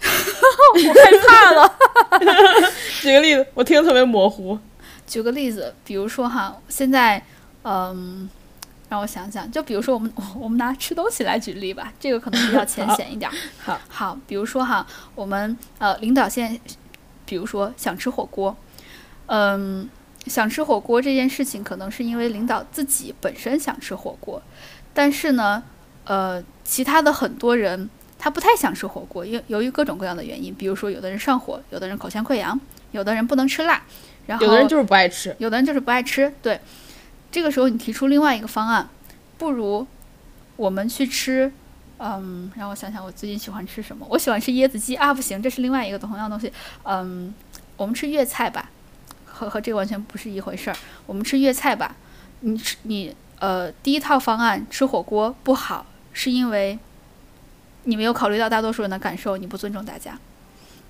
[0.71, 1.75] 我害怕了。
[3.01, 4.57] 举个例子，我听得特别模糊。
[5.09, 7.21] 举个例子，比如说哈，现在，
[7.63, 8.29] 嗯，
[8.89, 13.35] 让我想想，就比如说我们 我们拿吃东西来举例吧，这个可能比较浅显一点儿。
[13.57, 14.85] 好，好，比如说哈，
[15.15, 16.59] 我们呃领导现在，
[17.25, 18.55] 比如说想吃火锅，
[19.25, 19.89] 嗯，
[20.27, 24.39] 想吃火锅这件事情，可能是因为领导自己本身想吃火锅，
[24.93, 25.63] 但是呢，
[26.05, 27.89] 呃，其他的很多人
[28.19, 32.59] 他不太想吃火锅，因由于各种各样的原因，比如说有的人上火，有的人口腔溃疡，
[32.91, 33.81] 有的人不能吃辣，
[34.29, 36.31] 然后有的人就是不爱吃，有的人就是不爱吃。
[36.41, 36.59] 对，
[37.31, 38.87] 这个时候你提出另外一个方案，
[39.37, 39.85] 不如
[40.55, 41.51] 我们去吃。
[42.01, 44.05] 嗯，让我想想，我最近喜欢吃什么？
[44.09, 46.49] 我喜欢吃椰子鸡啊，不行，这是另外一个同样东西。
[46.83, 47.33] 嗯，
[47.75, 48.69] 我们吃粤菜吧，
[49.25, 50.75] 和和这个完全不是一回事儿。
[51.05, 51.97] 我们吃粤菜吧，
[52.39, 56.79] 你吃你呃，第一套方案吃火锅不好，是因为
[57.83, 60.17] 你没有考虑到大多数人的感受，你不尊重大家。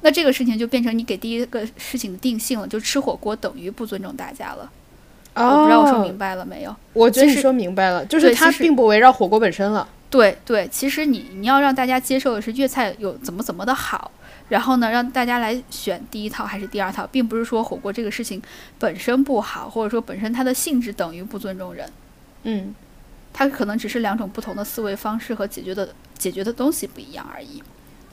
[0.01, 4.71] 那这个事情就变成你给第一个事情的定性了，就吃火锅等于不尊重大家了。
[5.35, 6.75] 我不知道我说明白了没有？
[6.93, 9.87] 我觉得你说明白了，就是它并不围绕火锅本身了。
[10.09, 14.11] 对对，其实你你要让大家接受的是粤菜有怎么怎么的好，
[14.49, 18.41] 然后呢，让大家来选第一套还是第二套，并不是说火锅这个事情
[18.79, 21.87] 本身不好，或者说本身它的性质等于不尊重人。
[22.43, 22.73] 嗯，
[23.31, 27.61] 它可能只是两种不同的思维方式和解决的解决的东西不一样而已。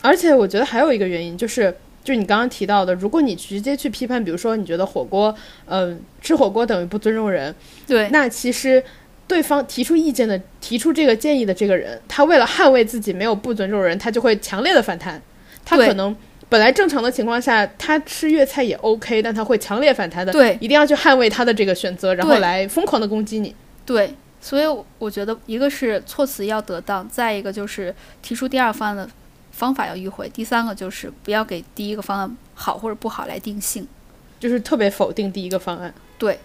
[0.06, 5.34] 而且我觉得还有一个原因就是，就是你刚刚提到的，如果你直接去批判，比如说你觉得火锅，
[5.66, 7.54] 嗯，吃火锅等于不尊重人，
[7.86, 8.82] 对，那其实。
[9.28, 15.20] 对方提出意见的、提出这个建议的这个人，他为了捍卫自己没有不尊重人，他就会强烈的反弹。
[15.64, 16.14] 他可能
[16.48, 20.32] 本来正常的情况下，他吃粤菜也 OK，但他会强烈反弹的。
[20.32, 23.52] 对，一定要去捍卫他的这个选择，然后来疯狂的攻击你。
[23.84, 24.64] 对，所以
[25.00, 27.92] 我觉得一个是措辞要得当，再一个就是
[28.22, 29.10] 提出第二方案的
[29.56, 33.86] 方法要迂回，第三个就是不要给第一个方案好或者不好来定性，
[34.38, 35.92] 就是特别否定第一个方案。
[36.18, 36.38] 对。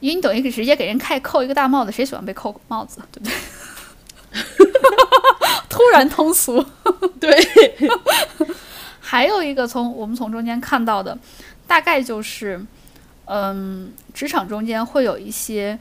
[0.00, 3.34] 因为你等于直接给人开扣一个大帽子，谁喜欢被扣帽子，对不对？
[5.68, 6.64] 突然通俗，
[7.18, 7.36] 对。
[9.00, 11.18] 还有一个从我们从中间看到的，
[11.66, 12.64] 大概就是，
[13.24, 15.76] 嗯，职场中间会有一些，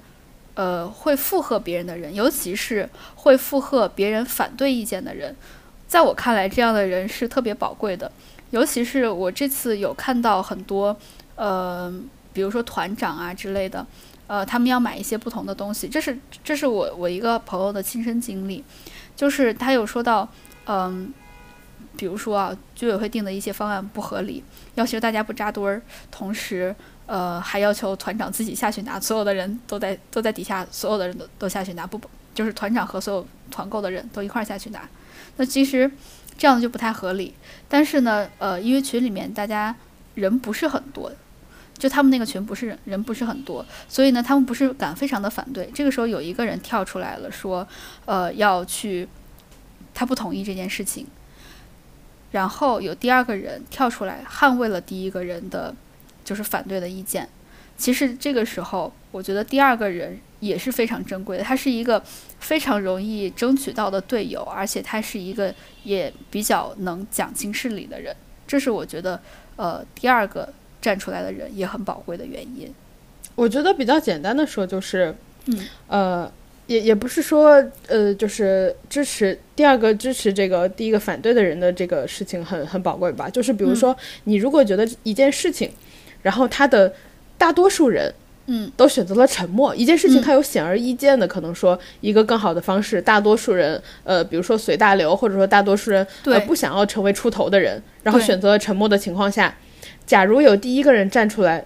[0.55, 5.35] 呃，会附和别人的人，尤其是会附和别人反对意见的人，
[5.87, 8.11] 在我看来，这样的人是特别宝贵的。
[8.51, 10.95] 尤其是我这次有看到很多，
[11.35, 11.93] 呃，
[12.33, 13.85] 比如说团长啊之类的。
[14.27, 18.61] 呃，他们要买一些不同的东西，这是这是我我一个朋友的亲身经历，
[19.15, 20.27] 就是他有说到，
[20.65, 21.13] 嗯，
[21.95, 24.43] 比如说啊，居委会定的一些方案不合理，
[24.75, 25.81] 要求大家不扎堆儿，
[26.11, 26.75] 同时
[27.05, 31.97] 呃还要求团长自己下去拿，所有的人都在都在底下，所有的人都都下去拿，不
[32.35, 34.81] 就是团长和所有团购的人都一块儿下去拿，
[35.37, 35.89] 那其实
[36.37, 37.33] 这样就不太合理，
[37.69, 39.75] 但是呢，呃，因为群里面大家
[40.15, 41.11] 人不是很多。
[41.77, 45.69] 就他们那个群不是人不是很多，所以呢，他们不是敢非常的反对。
[45.75, 47.67] 这个时候有一个人跳出来了，说，
[48.05, 49.07] 呃，要去，
[49.93, 51.05] 他不同意这件事情。
[52.31, 55.75] 然后有第二个人跳出来捍卫了第一个人的，
[56.25, 57.29] 就是反对的意见。
[57.77, 62.01] 其实这个时候，我觉得第二个人也是非常珍贵的，他是一个
[62.39, 65.53] 非常容易争取到的队友，而且他是一个
[65.83, 68.15] 也比较能讲清事理的人。
[68.47, 69.21] 这是我觉得，
[69.55, 70.53] 呃，第二个。
[70.79, 72.71] 站出来的人也很宝贵的原因，
[73.33, 75.13] 我觉得比较简单的说就是，
[75.47, 76.31] 嗯，呃，
[76.67, 83.27] 也也不是说，呃，就是支持第二个支持这个第一个反对的人的这个事情很很宝贵吧。
[83.27, 85.69] 就是比如说，你如果觉得一件事情，
[86.21, 86.93] 然后他的
[87.37, 88.13] 大多数人，
[88.47, 99.55] 嗯，都选择了沉默，一件事情它有显而易见的可能说一个更好的方式，大多数人，呃，比如说随大流，或者说大多数人呃不想要成为出头的人，然后选择了沉默的情况下。
[100.05, 101.65] 假如有第一个人站出来，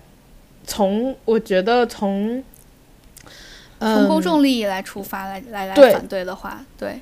[0.65, 2.43] 从我觉得从，
[3.77, 6.99] 从公众利益来出发来来来反对的话，对，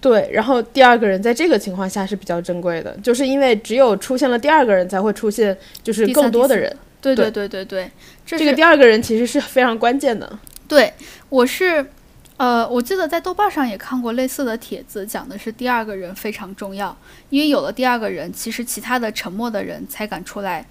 [0.00, 7.90] 对，然后第二个人在这个情况下是比较珍贵的，就是因为只有出现了第二个人，才会出现就是更多的人，对对对对对，
[8.26, 10.38] 这个第二个人其实是非常关键的。
[10.66, 10.92] 对，
[11.28, 11.90] 我是，
[12.36, 16.96] 呃，我记得在豆瓣上也看过类似的帖子，讲的是第二个人非常重要，
[17.30, 20.66] 因为有了第二个人，其实其他的沉默的人才敢出来。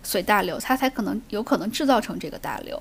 [0.00, 2.80] 随大流，他才可能有可能制造成这个大流。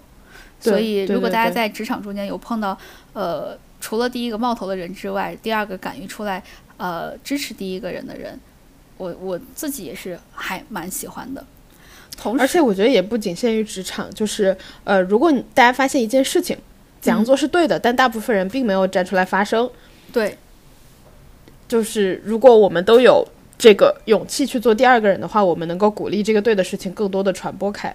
[0.61, 2.77] 所以，如果大家在职场中间有碰到，
[3.11, 6.41] 呃，除了第一个冒头的人之外，第二个敢于出来，
[6.77, 8.39] 呃，支持第一个人的人，
[8.97, 11.43] 我我自己也是还蛮喜欢的。
[12.17, 16.57] 同时，而且我觉得也不仅限于职场，就是呃，如果你大家发现一件事情
[16.99, 19.69] 怎样做是对的，但大部分人并没有站出来发声，
[20.11, 20.37] 对，
[21.67, 23.25] 就是如果我们都有。
[23.59, 27.91] 这个勇气去做第二个人的话，我们能够鼓励这个对的事情更多的传播开。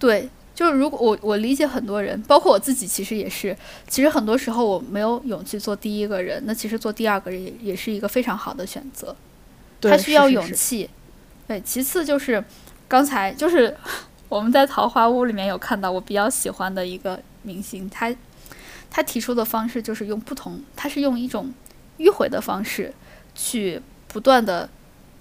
[0.00, 9.14] 对，就是如果我我理解很多人，包括我自己，其实也是，其实很多时候我没有勇气做第一个人，那其实做第二个人也也是一个非常好的选择。
[9.80, 10.90] 他需要勇气。
[11.46, 12.42] 对，其次就是
[12.90, 13.72] 刚才就是
[14.28, 18.12] 我们在桃花坞里面有看到我比较喜欢的一个明星，他
[18.90, 21.54] 他提出的方式就是用不同，他是用一种
[21.98, 22.92] 迂回的方式
[23.32, 24.68] 去不断的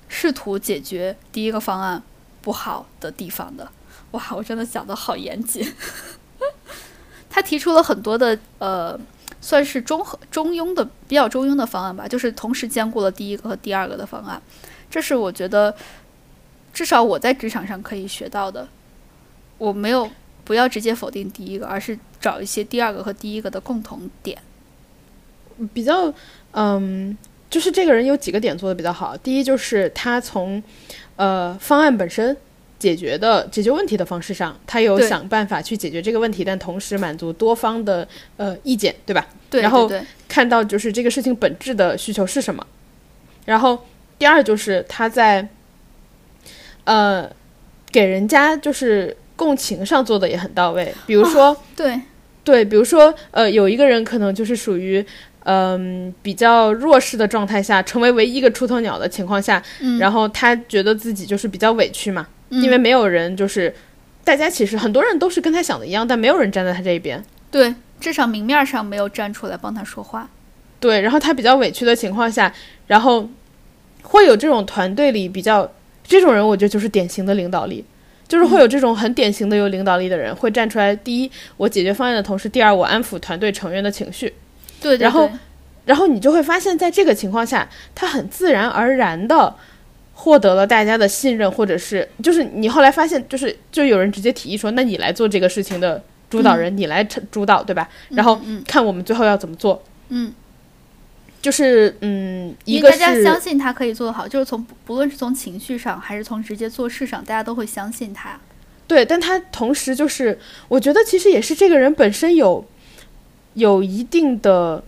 [0.08, 2.02] 试图解决第一个方案
[2.42, 3.70] 不好的地方的。
[4.12, 5.72] 哇，我真的讲的好严谨。
[7.30, 9.00] 他提出了很多的呃，
[9.40, 14.42] 算是中和中庸的比较中庸的方案吧，就是同时兼顾了第一个和第二个的方案。
[14.90, 15.76] 这是我觉得
[16.74, 18.68] 至少我在职场上可以学到的。
[19.58, 20.10] 我没有
[20.44, 24.38] 不要直接否定第一个，而是找一些第二个和第一个的共同点。
[25.74, 26.14] 比较
[26.52, 27.18] 嗯，
[27.50, 29.18] 就是这个人有几个点做的比较好。
[29.18, 30.62] 第一就是他从
[31.16, 32.36] 呃方案本身。
[32.80, 38.08] 解决的解决问题的方式上，他有想办法去解决这个问题，但同时满足多方的
[38.38, 39.28] 呃意见，对吧？
[39.50, 39.62] 对。
[39.62, 39.92] 然后
[40.30, 42.66] 看到就是这个事情本质的需求是什么。
[43.44, 43.86] 然后
[44.18, 45.46] 第二就是他在
[46.90, 47.30] 呃
[47.92, 50.92] 给人家就是共情上做的也很到位。
[51.06, 52.02] 比如说，对
[52.44, 55.06] 对，比如说呃有一个人可能就是属于
[55.44, 59.62] 嗯比较弱势的状态下，成为唯一一个出头鸟的情况下，
[60.00, 62.28] 然后他觉得自己就是比较委屈嘛。
[62.50, 63.72] 因为没有人，就是
[64.24, 67.24] 大家其实很多人都是跟他想的一样，但没有人站在他这一边。
[67.52, 70.28] 对，至少明面上没有站出来帮他说话。
[70.80, 72.52] 对，然后他比较委屈的情况下，
[72.88, 73.30] 然后
[74.02, 75.70] 会有这种团队里比较
[76.10, 77.86] 这种人，我觉得就是典型的领导力，
[78.28, 80.94] 就是会有这种很典型的有领导力的人会站出来。
[80.94, 84.34] 第一，我解决方案的同时，第二，我安抚团队成员的情绪。
[84.82, 85.30] 对，然后，
[85.86, 89.56] 然后你就会发现在这个情况下，他很自然而然的。
[90.22, 97.88] 获得了大家的信任，或者是就是你后来发现，就是就有人直接提议说，那你来做这个事情的主导人，你来主导，对吧？
[98.10, 98.38] 然后
[98.68, 99.82] 看我们最后要怎么做。
[100.10, 100.34] 嗯，
[101.42, 108.40] 就是嗯，一个大家相信他可以做得好，就是从不论是从情绪上还是从直接做事上，大家都会相信他。
[108.88, 112.66] 对，但他同时就是，我觉得其实也是这个人本身有
[113.54, 114.84] 有一定的。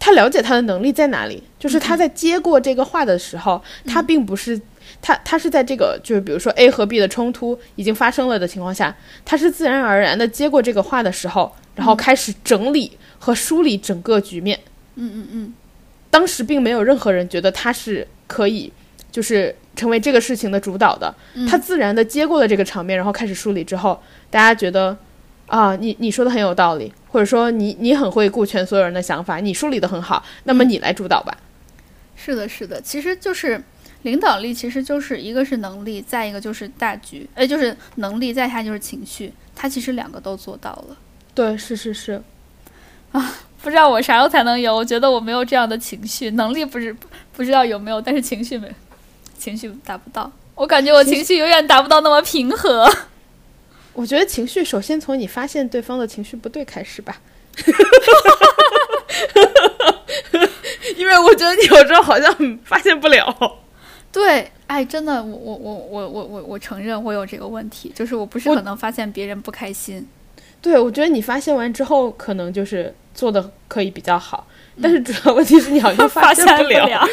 [0.00, 4.60] 他了解他的能力在哪里，就是他在接过这个话的时候，他并不是
[5.00, 14.60] 他，他是在这个就是比如说 A 和 B 的冲突已经发生了的情况下，他是自然而然的接过这个话的时候，然后开始整理和梳理整个局面。
[14.96, 15.54] 嗯嗯嗯，
[16.14, 18.72] 当时并没有任何人觉得他是可以
[19.10, 21.12] 就是成为这个事情的主导的，
[21.48, 24.00] 他自然的接过了这个场面，然后开始梳理之后，
[24.30, 24.96] 大家觉得。
[25.46, 31.36] 啊，你你说的很有道理，或者说你你很会顾全所有人的想法，你梳理的很好，那么你来主导吧。
[32.16, 33.62] 是的，是的，其实就是
[34.02, 40.96] 领导力，其实就是一个是能力，再一个就是大局，哎，就是能力，再下就是情绪，他其实两个都做到了。
[41.34, 42.22] 对，是是是。
[43.12, 43.34] 啊，
[43.64, 44.76] 不知道我啥时候才能有？
[44.76, 46.94] 我觉得我没有这样的情绪，能力不是
[47.32, 48.70] 不知道有没有，但是情绪没，
[49.38, 50.30] 情绪达不到。
[50.54, 52.86] 我感觉我情绪永远达不到那么平和。
[53.94, 57.16] 我觉得情绪首先从你发现对方的情绪不对开始吧，
[60.98, 63.58] 因为我觉得你有时候好像发现不了。
[64.12, 70.06] 对，哎，真的，我我我我我我我承认我有这个问题，就是我不是很能发现别人不开心。
[70.64, 74.46] 对，我觉得你发现完之后，可能就是做的可以比较好，
[74.80, 77.06] 但是主要问题是你好像发现不了。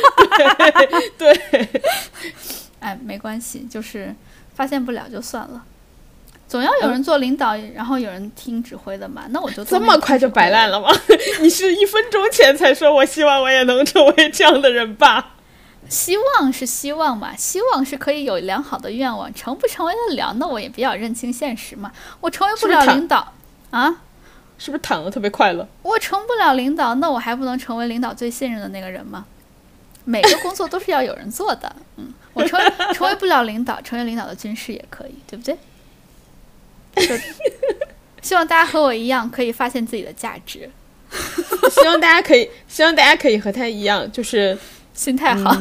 [1.20, 1.68] 对，
[2.80, 4.16] 哎，没关系，就是
[4.56, 5.62] 发现不了就算了。
[6.48, 9.24] 总要有人做领导，然后有人听指挥的嘛？
[9.32, 10.90] 那我就这么快就摆烂了吗？
[11.42, 15.34] 你是一分钟前才说我希望我也能成为这样的人吧？
[15.90, 20.34] 希望是希望嘛，希望是可以有良好的愿望，成不成为得了？
[20.38, 21.92] 那我也比较认清现实嘛。
[22.22, 23.34] 我成为不了领导
[23.72, 24.02] 啊？
[24.58, 25.68] 是不是躺的特别快乐？
[25.82, 29.26] 我成不了领导，那我还不能成为领导最信任的那个人吗？
[30.06, 31.76] 每个工作都是要有人做的。
[31.98, 35.58] 嗯，我成为成为不了领导，成为领导的军师也可以，对不对？
[38.22, 40.70] 希望大家和我一样，可以发现自己的价值。
[41.72, 44.56] 希望大家可以，希望大家可以和他一样，就是
[44.94, 45.58] 心态好，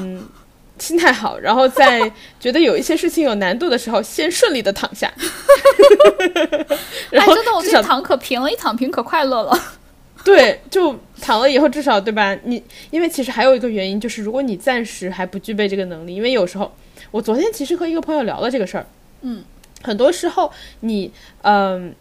[0.81, 2.11] 心态好，然后在
[2.41, 5.13] 觉得有一些事情有难度的时候，先顺利的躺下。
[7.13, 9.57] 哎，真的，我这躺可平了，一躺平可快乐了。
[10.25, 12.37] 对，就躺了以后，至少对吧？
[12.45, 16.75] 你因为其实还有一个原因，就是如果你暂时还不具备这个能力，因为有时候
[17.11, 18.87] 我昨天其实和一个朋友聊了这个事儿，
[19.23, 19.45] 嗯。
[19.83, 21.11] 很多时候，你
[21.41, 21.95] 嗯，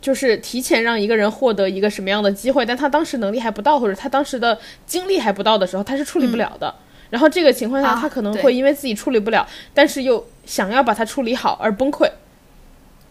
[0.00, 6.74] 就是提前让一个人获得一个什么样的机会，但他当时能力还不到，或者他当时的精力还不到的时候，他是处理不了的。
[7.10, 12.10] 然后这个情况下，他可能会因为自己处理不了，但是又想要把它处理好而崩溃。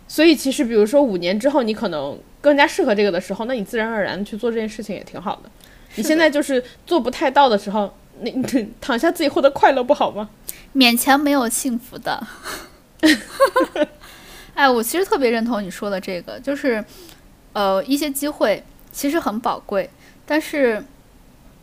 [0.08, 5.50] 所以，其实比如说五年之后，你可能更加适合这个的时候，那你自然而然去做这件事情也挺好的。
[5.96, 8.32] 你现在就是做不太到的时候，你
[8.82, 10.30] 躺下自己获得快乐不好吗？
[10.76, 12.28] 勉强没有幸福的。
[14.54, 16.84] 哎，我其实特别认同你说的这个，就是，
[17.54, 19.90] 呃，一些机会其实很宝贵，
[20.26, 20.84] 但是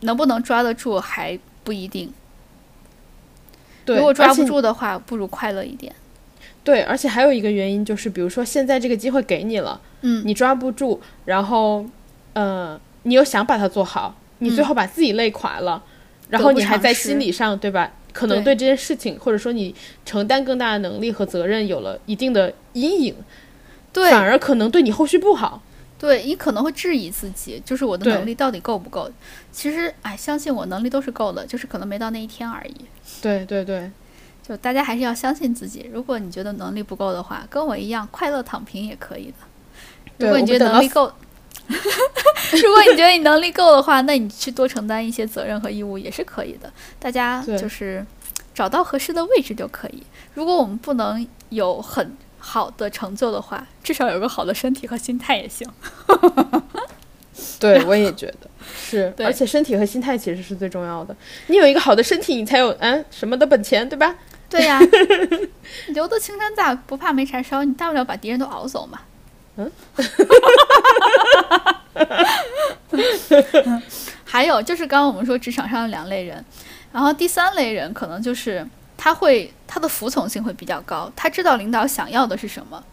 [0.01, 2.13] 能不能抓得住还不一定。
[3.85, 5.93] 对，如果抓不住的话，不如快乐一点。
[6.63, 11.83] 对，而且还有一个原因就是，比如说现在这个机会给你了，嗯，你抓不住，然后，
[12.33, 15.83] 呃，你又想把它做好，你最嗯后把自己累垮了，
[16.29, 17.91] 然后你还在心理上，对吧？
[18.13, 19.73] 可能对对这件事情，或者说你
[20.05, 23.15] 承担更大的能力和责任有了一定的阴影，
[23.91, 25.63] 对反而可能对你后续不好。
[26.01, 29.07] 对你可能会质疑自己，就是我的能力到底够不够？
[29.51, 32.75] 其实，哎，相信我能力都是够的，就是可能没到那一天而已。
[33.21, 33.91] 对对对，
[34.41, 35.87] 就大家还是要相信自己。
[35.93, 39.35] 如果你觉得能力不够的话，跟我一样快乐躺平也可以的。
[40.17, 41.05] 如果你觉得能力够，
[41.69, 46.73] 如果你觉得你能力够的话，那你去多承担一些责任和义务也是可以的。
[46.99, 48.03] 大家就是
[48.55, 50.01] 找到合适的位置就可以。
[50.33, 55.65] 如果我们不能有很好的成就的话，至少有个好的身体和心态也行。
[57.59, 61.15] 对我也觉得是，而且身体和心态其实是最重要的。
[61.47, 64.15] 你有一个好的身体，你才有嗯什么的本钱，对吧？
[64.49, 64.79] 对呀，
[65.89, 67.63] 留得青山在，不怕没柴烧。
[67.63, 68.99] 你大不了把敌人都熬走嘛。
[69.57, 69.71] 嗯。
[74.25, 76.43] 还有就是刚刚我们说职场上有两类人，
[76.91, 78.65] 然后第三类人可能就是
[79.03, 82.83] 他会他的服从性会比较高，他知道领导想要的是什么。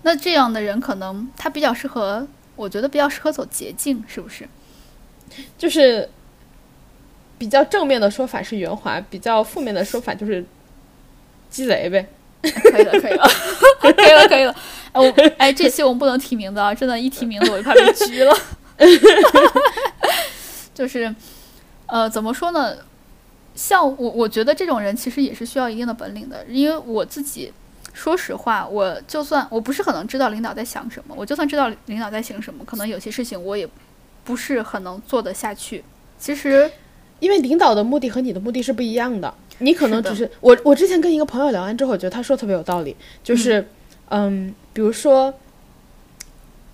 [0.00, 4.48] 那这样的人可能他比较适合，我觉得比较适合走捷径，是不是？
[5.58, 6.08] 就是
[7.36, 10.42] 比较正面的说法是圆滑，比较负面的说法就是
[11.50, 12.08] 鸡贼呗。
[12.40, 13.28] 可以了，可以了，
[13.78, 14.56] 可以了，可以了。
[14.92, 16.74] 哎，我哎，这期我们不能提名字啊！
[16.74, 18.34] 真的，一提名字我就怕被拘了。
[20.72, 21.14] 就是，
[21.84, 22.74] 呃，怎么说呢？
[23.62, 27.52] 像我，我觉得这种人其实也是需要一定的本领的，因为我自己，
[27.92, 33.68] 说实话，我就算我不是很能知道领导在想什么，我就算知道领导在想什么，可能有些事情我也
[34.24, 35.84] 不是很能做得下去。
[36.18, 36.70] 其实，
[37.18, 40.56] 因为领导的目的和你的目的是不一样的，你可能只是我。
[40.64, 43.68] 我之前跟一个朋友聊完之后，我觉得他说特别有道理，就是
[44.08, 45.34] 嗯比如说，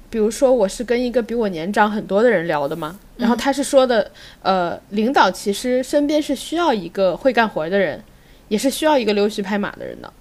[0.09, 4.11] 比如说我是跟一个比我年长很多的人聊的嘛，然后嗯他是说的，
[4.43, 8.03] 呃，领导其实身边是需要一个会干活的人，
[8.49, 10.13] 也是需要一个溜须拍马的人的，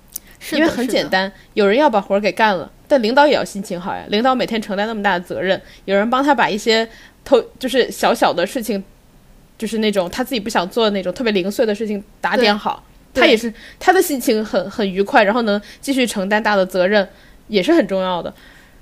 [0.53, 4.03] 因为很简单，有人要把活儿给干了，但领导也要心情好呀。
[4.09, 6.87] 领导每天承担那么大的责任，有人帮他把一些
[7.23, 8.83] 偷就是小小的事情，
[9.57, 12.83] 就是那种他自己不想做的那种特别零碎的事情打点好，
[13.13, 17.07] 他也是他的心情很很愉快，然后能继续承担大的责任，
[17.47, 18.33] 也是很重要的。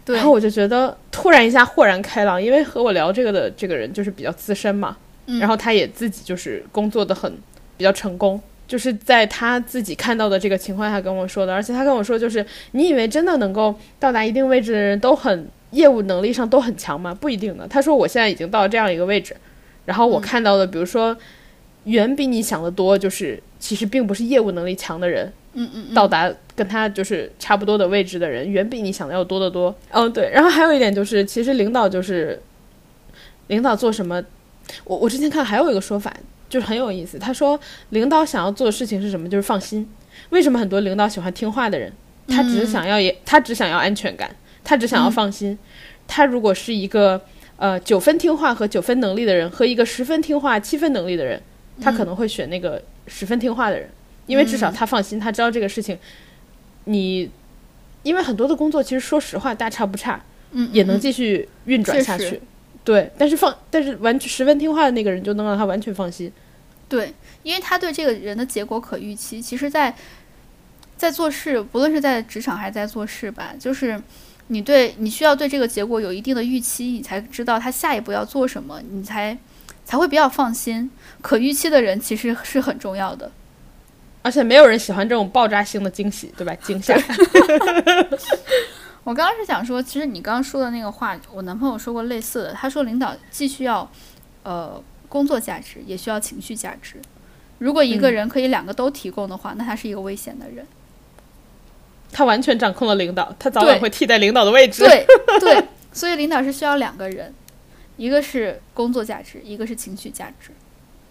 [0.05, 4.97] 对然后我就觉得突然一下豁然开朗，因为和我聊这个的这个人就是比较资深嘛，
[5.27, 7.31] 嗯然后他也自己就是工作的很
[7.77, 17.13] 比较成功，就是在他自己看到的这个情况下跟我说的，而且他跟我说就是你以为真的能够到达一定位置的人都很业务能力上都很强吗？
[17.13, 17.67] 不一定的。
[17.67, 19.35] 他说我现在已经到了这样一个位置，
[19.85, 21.17] 然后我嗯看到的，比如说
[21.85, 29.75] 远比你想的多，就是其实并不是业务能力强的人，嗯嗯嗯，到达跟他就是差不多的位置的人，远比你想的要多得多。
[29.89, 30.29] 嗯，对。
[30.31, 32.41] 然后还有一点就是，其实领导就是
[33.47, 34.23] 领导做什么，
[34.83, 36.13] 我我之前看还有一个说法，
[36.49, 37.17] 就是很有意思。
[37.17, 39.27] 他说，领导想要做的事情是什么？
[39.27, 39.89] 就是放心。
[40.29, 41.91] 为什么很多领导喜欢听话的人？
[42.27, 44.33] 他只是想要也，他只想要安全感，
[44.63, 45.57] 他只想要放心。
[46.07, 47.19] 他如果是一个
[47.57, 51.41] 呃九分听话和九分能力的人，和一个十分听话七分能力的人，
[51.81, 53.89] 他可能会选那个十分听话的人。
[54.25, 55.99] 因为至少他放心，他知道这个事情，
[56.85, 57.29] 你，
[58.03, 60.21] 因为很多的工作其实说实话大差不差，
[60.51, 62.41] 嗯也能嗯继续运转下去。
[62.83, 66.31] 对，但是放，但是完全十分听话的那个人就能让他完全放心。
[66.89, 69.41] 对，因为他对这个人的结果可预期。
[69.41, 69.95] 其实在，
[70.97, 73.99] 在做事，不论是在职场还是在做事吧，就是
[74.47, 79.37] 你对你需要对这个结果有一定的预期，你才知道他下一步要做什么，你才
[79.85, 80.91] 才会比较放心。
[81.21, 83.31] 可预期的人其实是很重要的。
[84.23, 86.55] 而且没有人喜欢这种爆炸性的惊喜，对吧？
[86.55, 86.95] 惊吓。
[89.03, 92.53] 我刚刚是想说，其实你刚刚说的那个话，我男朋友说过类似的。
[92.53, 93.87] 他说，领导既需要
[94.43, 96.95] 呃工作价值，也需要情绪价值。
[97.59, 100.65] 如果一个嗯人可以两个都提供的话，那他是一个危险的人。
[102.13, 104.85] 他完全掌控了领导，他早晚会替代领导的位置。
[104.85, 105.05] 对
[105.41, 107.33] 对，所以领导是需要两个人，
[107.97, 110.51] 一个是工作价值，一个是情绪价值。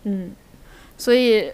[0.05, 0.31] 嗯，
[0.97, 1.53] 所以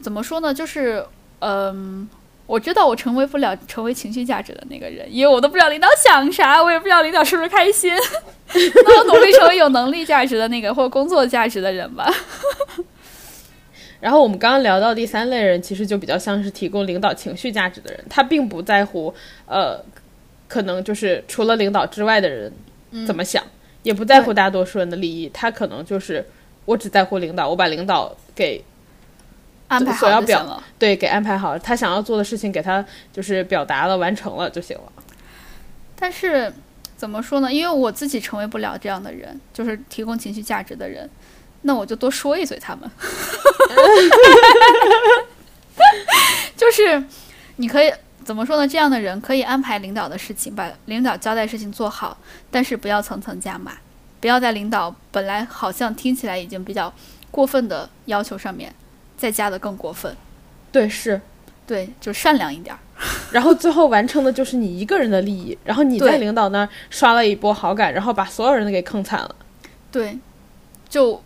[0.00, 0.52] 怎么说呢？
[0.52, 1.04] 就是
[1.40, 2.08] 嗯、
[2.46, 7.92] 我知道我成为不了成为情绪价值的那个人，因为我都不知道领导想啥，我也不知道领导是不是开心。
[8.52, 12.12] 那我努力成为有能力价值的那个，或者工作价值的人吧。
[14.00, 19.12] 然后我们刚刚聊到第三类人，其实就比较像是提供领导情绪价值的人，他并不在乎，
[19.46, 19.84] 呃，
[20.46, 22.52] 可能就是除了领导之外的人
[23.06, 23.42] 怎么想，
[23.82, 26.24] 也不在乎大多数人的利益，他可能就是
[26.64, 28.64] 我只在乎领导，我把领导给
[29.68, 30.60] 安排所要表。
[30.78, 34.92] 对给安排好了，他想要做的事情给他就是表达了完成了就行了。
[35.94, 36.52] 但是
[36.96, 37.52] 怎么说呢？
[37.52, 41.08] 因为我自己成为不了这样的人，就是提供情绪价值的人，
[41.62, 42.90] 那我就多说一嘴他们。
[46.56, 47.02] 就是
[47.56, 47.92] 你可以
[48.24, 48.66] 怎么说呢？
[48.66, 52.16] 这样的人可以安排领导的事情，把领导交代事情做好，
[52.50, 53.72] 但是不要层层加码，
[54.20, 56.92] 不要在领导本来好像听起来已经比较
[57.30, 58.74] 过分的要求上面
[59.18, 60.16] 再加的更过分。
[60.72, 61.20] 对，是。
[61.66, 62.78] 对，就善良一点儿。
[63.30, 69.36] 然后最后完成的就是你一个人的利益，然后你在领导那儿刷了一波好感，然后把所有人都给坑惨了。
[69.92, 70.18] 对，
[70.88, 71.22] 就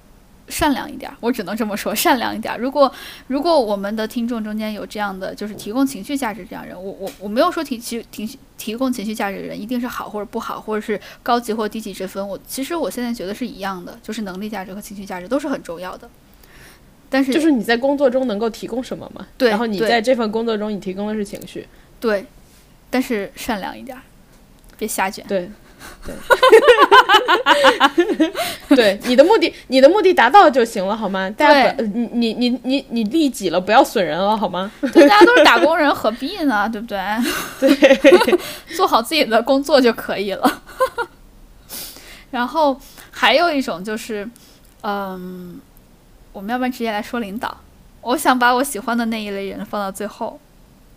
[0.49, 2.59] 善良一点儿，我只能这么说，善良一点儿。
[2.59, 2.93] 如果
[3.29, 12.27] 如果我们的听众中间有这样的，就是提供情绪价值这样人，我我我没有说提提提提供情绪价值的人一定是好或者不好，或者是高级或低级之分。
[12.27, 16.11] 我其实我现在觉得是一样的，就是能力价值和情绪价值都是很重要的。
[17.13, 19.27] 但是就是你在工作中能够提供什么嘛？
[19.37, 21.69] 对然后你对在这份工作中，你提供的是情绪。
[22.01, 22.25] 对，
[22.89, 24.01] 但是善良一点儿，
[24.79, 25.23] 别瞎卷。
[25.29, 25.51] 对，
[26.05, 26.15] 对，
[28.75, 31.29] 对，你的目的，你的目的达到就行了，好吗？
[31.31, 34.73] 大家不，你你你你你利己了，不要损人了，好吗？
[34.93, 36.67] 对，大家都是打工人，何必呢？
[36.73, 36.99] 对不对？
[37.61, 38.39] 对，
[38.75, 40.63] 做好自己的工作就可以了。
[42.31, 44.27] 然后还有一种就是，
[44.83, 45.61] 嗯，
[46.33, 47.57] 我们要不然直接来说领导。
[48.01, 50.41] 我想把我喜欢的那一类人放到最后，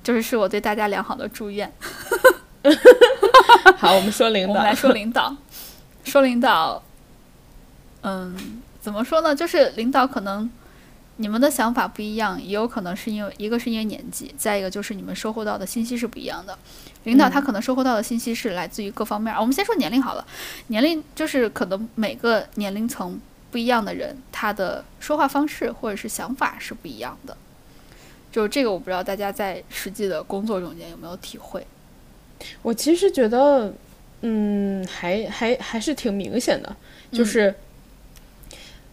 [0.03, 1.71] 就是是我对大家良好的祝愿。
[3.77, 5.35] 好，我们说领导我们来，说领导，
[6.03, 6.81] 说领导，
[8.01, 9.35] 嗯，怎么说呢？
[9.35, 10.49] 就是领导可能
[11.17, 16.57] 你们的想法不一样，也有可能是因为一个是因为年纪，再一个就是你们收获到的信息是不一样的。
[17.03, 19.39] 领导他可能收获到的信息是来自于各方面儿。
[19.39, 20.25] 我们先说年龄好了，
[20.67, 23.19] 年龄就是可能每个年龄层
[23.55, 27.37] 不一样的人，他的说话方式或者是想法是不一样的。
[28.29, 31.65] 就是这个，我不知道大家在实际的工作中间有没有体会。
[32.61, 33.73] 我其实觉得，
[34.23, 36.75] 嗯，还还还是挺明显的，
[37.13, 37.55] 就是、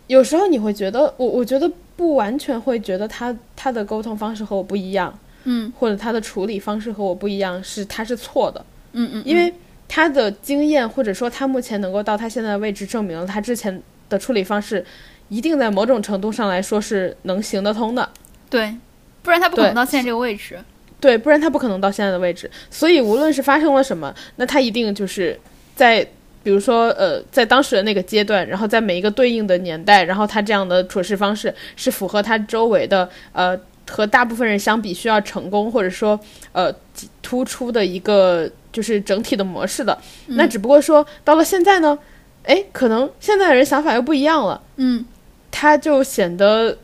[0.06, 5.72] 有时候你会觉得，我我觉得不完全会觉得他他的沟通方式和我不一样，嗯。
[5.76, 9.52] 或者他的处理方式和我不一样，是他是错的，嗯嗯，因为
[9.88, 13.82] 他的经验或者说他目前能够到他现在的位置，证明了他之前
[14.12, 14.84] 的处理方式
[15.28, 18.08] 一定在某种程度上来说是能行得通的。
[18.48, 18.76] 对，
[19.22, 20.58] 不然他不可能到现在这个位置。
[21.00, 22.48] 对，不然他不可能到现在的位置。
[22.70, 25.36] 所以无论是发生了什么，那他一定就是
[25.74, 26.06] 在，
[26.44, 33.58] 比如说呃，在当时的那个阶段，然后在每一个对应的年代，然后他这样的处事方式是符合他周围的呃
[33.90, 36.18] 和大部分人相比需要成功或者说
[36.52, 36.72] 呃
[37.20, 39.98] 突出的一个就是整体的模式的。
[40.26, 41.98] 那只不过说到了现在呢，
[42.44, 44.60] 哎，可能现在的人想法又不一样了。
[44.76, 45.04] 嗯
[45.50, 46.76] 他就显得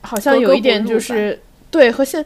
[0.00, 1.38] 好像有一点就是
[1.70, 2.24] 对和现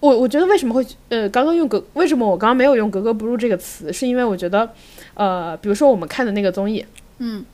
[0.00, 4.68] 我我觉得为什么会呃刚刚用格为什么我刚刚没有用格格不入这个词，是因为我觉得
[5.14, 6.84] 呃比如说我们看的那个综艺，
[7.18, 7.44] 嗯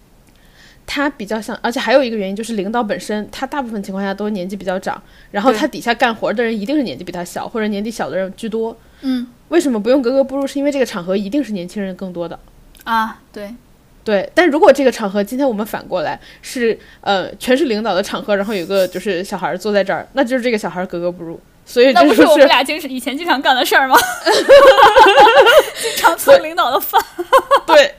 [0.86, 5.00] 他比较像，而且还有一个原因就是领导本身他大部分情况下都年纪比较长，
[5.30, 8.76] 然后他底下干活的人一定是年纪比他小或者年纪小的人居多。
[9.02, 10.46] 嗯为什么不用格格不入？
[10.46, 12.38] 是因为这个场合一定是年轻人更多的。
[12.84, 13.54] 啊，对，
[14.02, 21.38] 对，但如果这个场合今天我们反过来是呃全是领导的场合，然后有个就是小孩儿坐在这儿，那就是这个小孩儿格格不入。
[21.66, 23.96] 所以那不是我们俩经以前经常干的事儿吗？
[25.80, 27.00] 经常蹭领导的饭。
[27.64, 27.94] 对，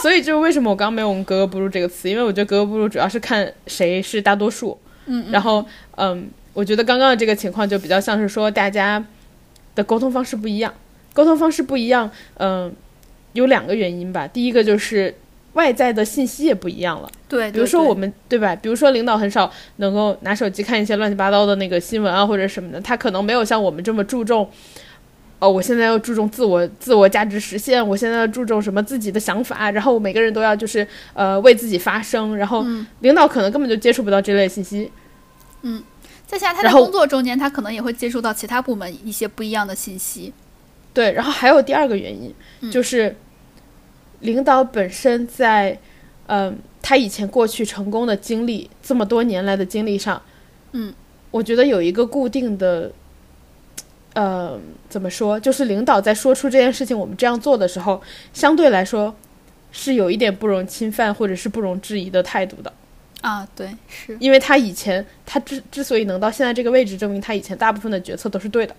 [0.00, 4.76] 所以就是为什么我刚刚没有我们格格不入这个词，因为我觉得格格不入主要是看谁是大多数。
[5.06, 5.64] 嗯然后
[5.96, 9.04] 嗯，我觉得刚刚的这个情况就比较像是说大家
[9.76, 10.74] 的沟通方式不一样，
[11.12, 12.74] 沟通方式不一样，嗯，
[13.34, 14.26] 有两个原因吧。
[14.26, 15.14] 第一个就是
[15.54, 17.10] 外在的信息也不一样了。
[17.28, 18.54] 对，比如说我们对吧？
[18.56, 24.48] 比如说领导很少能够拿手机看一些乱七八糟的那个新闻啊或者什么的，他可能没有像我们这么注重。
[25.38, 34.92] 哦，我现在要注重自我自我价值实现，我现在要注重什么自己的想法，然后每个人都要就是呃为自己发声，然后嗯领导可能根本就接触不到这类信息。
[35.62, 35.82] 嗯
[36.26, 40.32] 再下来，他在然后工作中间，他可能也会接触到其他部门一些不一样的信息。
[40.94, 43.16] 对，然后还有第二个原因，嗯就是
[44.22, 45.78] 领导本身在
[46.28, 50.22] 嗯、他以前过去成功的经历，这么多年来的经历上，
[50.70, 50.94] 嗯，
[51.30, 52.90] 我觉得有一个固定的，
[54.14, 54.58] 呃，
[54.88, 58.00] 怎么说，就是领导在说出这件事情我们这样做的时候，
[58.32, 59.14] 相对来说
[59.72, 62.72] 是有一点不容侵犯或者是不容置疑的态度的，
[63.20, 68.74] 啊，对，是，因为他以前他之之所以能到现在这个位置，证明他以前大部分的决策都是对的。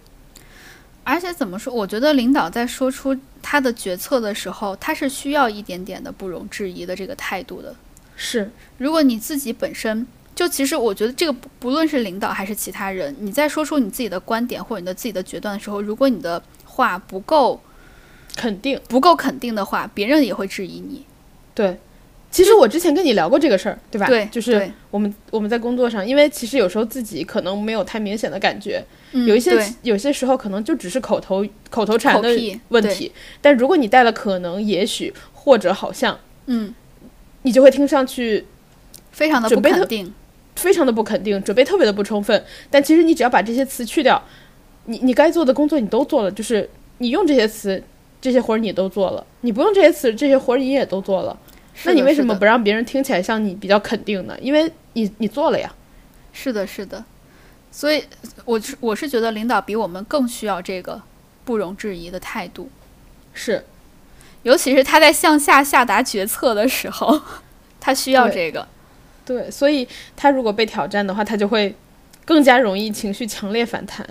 [1.04, 1.74] 而且怎么说？
[1.74, 7.76] 我觉得领导在说出他的决策的时候，他是需要一点点的不容置疑的这个态度的。
[8.16, 17.60] 是，如果你自己本身就其实我觉得这个不不论是领导还是其他人，你在说出你自己的观点或者你的自己的决断的时候，如果你的话不够
[18.36, 21.06] 肯定不够肯定的话，别人也会质疑你。
[21.54, 21.80] 对。
[22.34, 24.08] 其实我之前跟你聊过这个事儿，对吧？
[24.08, 32.30] 对，就是我们我们在工作上，因为其实有时候自己可能没有太明显的感觉，嗯有一些有些时候可能就只是口头口头禅的
[32.70, 36.74] 问题，但如果你带了可能、也许或者好像，嗯，
[37.44, 38.48] 你就会听上去
[39.12, 40.12] 非常的不肯定。
[40.56, 42.44] 非常的不肯定，准备特别的不充分。
[42.70, 44.22] 但其实你只要把这些词去掉，
[44.86, 46.70] 你你该做的工作你都做了，就是
[47.00, 47.84] 你用这些词，
[48.22, 51.36] 这些活儿你都做了；你不用这些词，这些活儿你也都做了。
[51.84, 54.38] 那你为什么不让别人听起来像你比较肯定呢？
[54.40, 55.74] 因为你你做了呀。
[56.32, 57.04] 是的，是的，
[57.72, 58.04] 所以
[58.46, 61.02] 我是我是觉得领导比我们更需要这个
[61.46, 62.70] 不容置疑的态度，
[63.34, 63.64] 是，
[64.42, 67.22] 尤其是他在向下下达决策的时候，
[67.80, 68.68] 他需要这个。
[69.26, 71.76] 对，所以他如果被挑战的话，他就会
[72.26, 74.06] 更加容易情绪强烈反弹。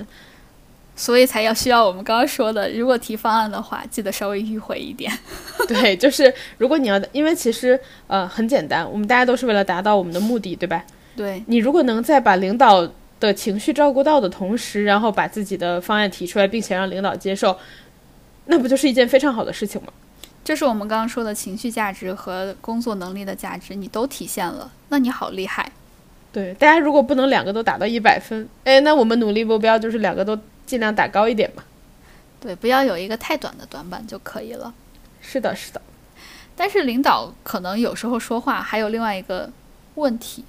[0.95, 5.11] 所以才要需要我们刚刚说的，如果提方案的话，记得稍微迂回一点。
[5.67, 10.85] 对，就是如果你要，因为其实呃很简单，我们大家都是为了达到我们的目的，对吧？
[11.17, 12.89] 对，你如果能在把领导
[13.21, 17.57] 的情绪照顾到的同时，然后把自己的方案提出来，并且让领导接受，
[18.47, 19.89] 那不就是一件非常好的事情吗？
[20.45, 25.71] 这是我们刚刚说的情绪价值和工作能力的价值，你都体现了，那你好厉害。
[26.33, 30.37] 对，大家如果不能两个都打到一百分，哎，那我们努力目标就是两个都
[30.67, 31.63] 尽量打高一点嘛。
[32.41, 34.75] 对，不要有一个太短的短板就可以了。
[35.21, 35.81] 是的，是的，
[36.57, 39.49] 但是领导可能有时候说话还有另外一个
[39.95, 40.45] 问题，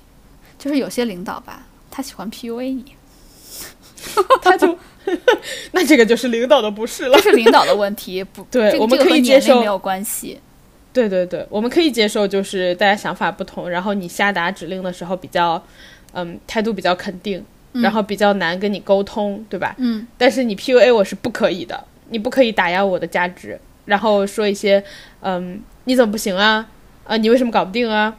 [0.57, 2.95] 就是有些领导吧，他喜欢 PUA 你，
[4.41, 4.75] 他就，
[5.73, 7.29] 那这个就是领导的不是了这。
[7.29, 10.39] 是领导的问题，不， 这个对我们可以接受没有关系。
[10.91, 15.63] 对对对，我们可以接受，就是大家想法不同，然后你下达指令的时候比较，
[16.13, 17.43] 嗯，态度比较肯定，
[17.73, 19.75] 然后比较难跟你沟通，对吧？
[19.77, 24.83] 嗯，但是你 PUA 我是不可以的，你不可以打压我的价值，然后说一些，
[25.21, 26.67] 嗯，你怎么不行啊？
[27.05, 28.15] 啊，你为什么搞不定啊？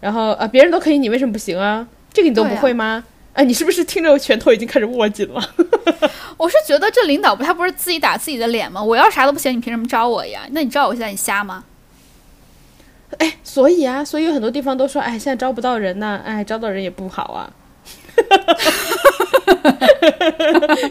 [0.00, 1.86] 然后啊，别人都可以，你为什么不行啊？
[2.12, 3.04] 这个你都不会吗？
[3.32, 5.40] 啊，你是不是听着拳头已经开始握紧了？
[6.36, 8.82] 我是觉得这领导不他不是自己打自己的脸吗？
[8.82, 10.42] 我要啥都不行，你凭什么招我呀？
[10.50, 11.64] 那你招我现在你瞎吗？
[13.18, 17.52] 哎，所以啊，所以有很多地方都说，哎，现在招不到人呢，哎，招到人也不好啊。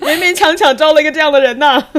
[0.01, 1.84] 勉勉强强招了一个这样的人呢。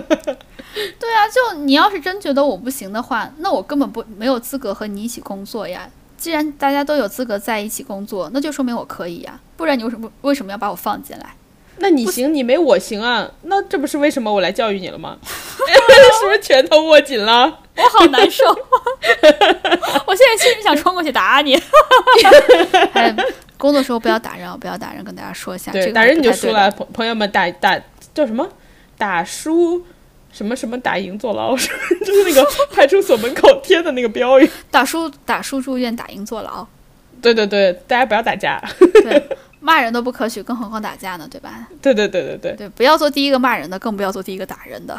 [0.99, 5.89] 对啊，就你要是真觉得我不行的话，那我根本不没有资格和你一起工作呀。
[6.19, 11.35] 既然大家都有资格在一起工作，那就说明我可以呀，不然你为什么为什么要把我放进来？
[11.79, 15.17] 那你行，你没我行啊，那这不是为什么我来教育你了吗？
[15.25, 17.61] 是不是拳头握紧了？
[17.77, 18.45] 我好难受，
[20.07, 21.55] 我现在心里想冲过去打你。
[22.95, 23.15] 哎，
[23.59, 25.73] 工作时候不要打人啊，不要打人，跟大家说一下。
[25.73, 27.79] 这对，个打人你就输了，朋朋友们打打
[28.15, 28.49] 叫什么？
[28.99, 29.85] 打输
[30.33, 31.69] 什么什么打赢坐牢，是
[32.01, 34.51] 就是那个派出所门口贴的那个标语。
[34.71, 36.67] 打输打输住院，打赢坐牢。
[37.21, 38.63] 对对对，大家不要打架。
[39.03, 39.23] 对，
[39.61, 41.67] 骂人都不可取，更何况打架呢，对吧？
[41.81, 44.99] 对对对对对，对，不要做第一个骂人的，更不要做第一个打人的。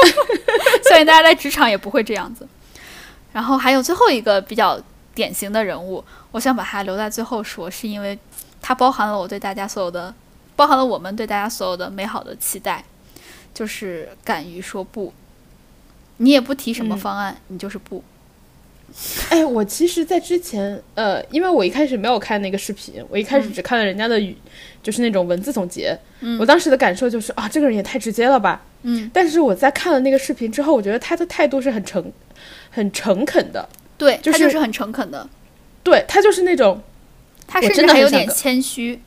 [0.88, 2.46] 相信大家在职场也不会这样子。
[3.32, 4.80] 然后还有最后一个比较
[5.16, 8.16] 典型的人物，我想把它留在最后说，是因为
[8.60, 10.14] 它包含了我对大家所有的，
[10.54, 12.84] 包含了我们对大家所有的美好的期待，
[13.54, 15.12] 就是敢于说不。
[16.18, 18.04] 你也不提什么嗯方案，你就是不。
[19.30, 24.36] 哎，我其实，在之前，呃，因为我一开始没有看那个视频，我一开始只看了人家的语，
[24.82, 25.98] 就是那种文字总结。
[26.20, 28.62] 嗯我当时的感受就是啊，这个人也太直接了吧。
[28.82, 32.12] 嗯，但是我在看了那个视频之后，我觉得他的态度是很诚、
[32.70, 33.68] 很诚恳的。
[33.98, 35.28] 对，就是他就是很诚恳的，
[35.82, 36.80] 对他就是那种，
[37.46, 39.00] 他甚至还有点谦虚。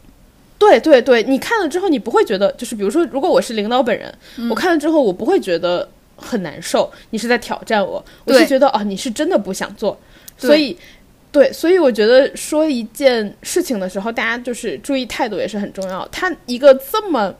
[0.57, 9.99] 对对对，你看了之后，你不会觉得，就是比如说，如果我是领导本人，嗯我看了之后，我不会觉得很难受，你是在挑战我，我对是觉得啊，你是真的不想做，
[10.37, 10.77] 所以。
[11.31, 16.03] 对，所以我觉得说一件事情的时候，大家就是注意态度也是很重要。
[16.07, 17.31] 他一个这么，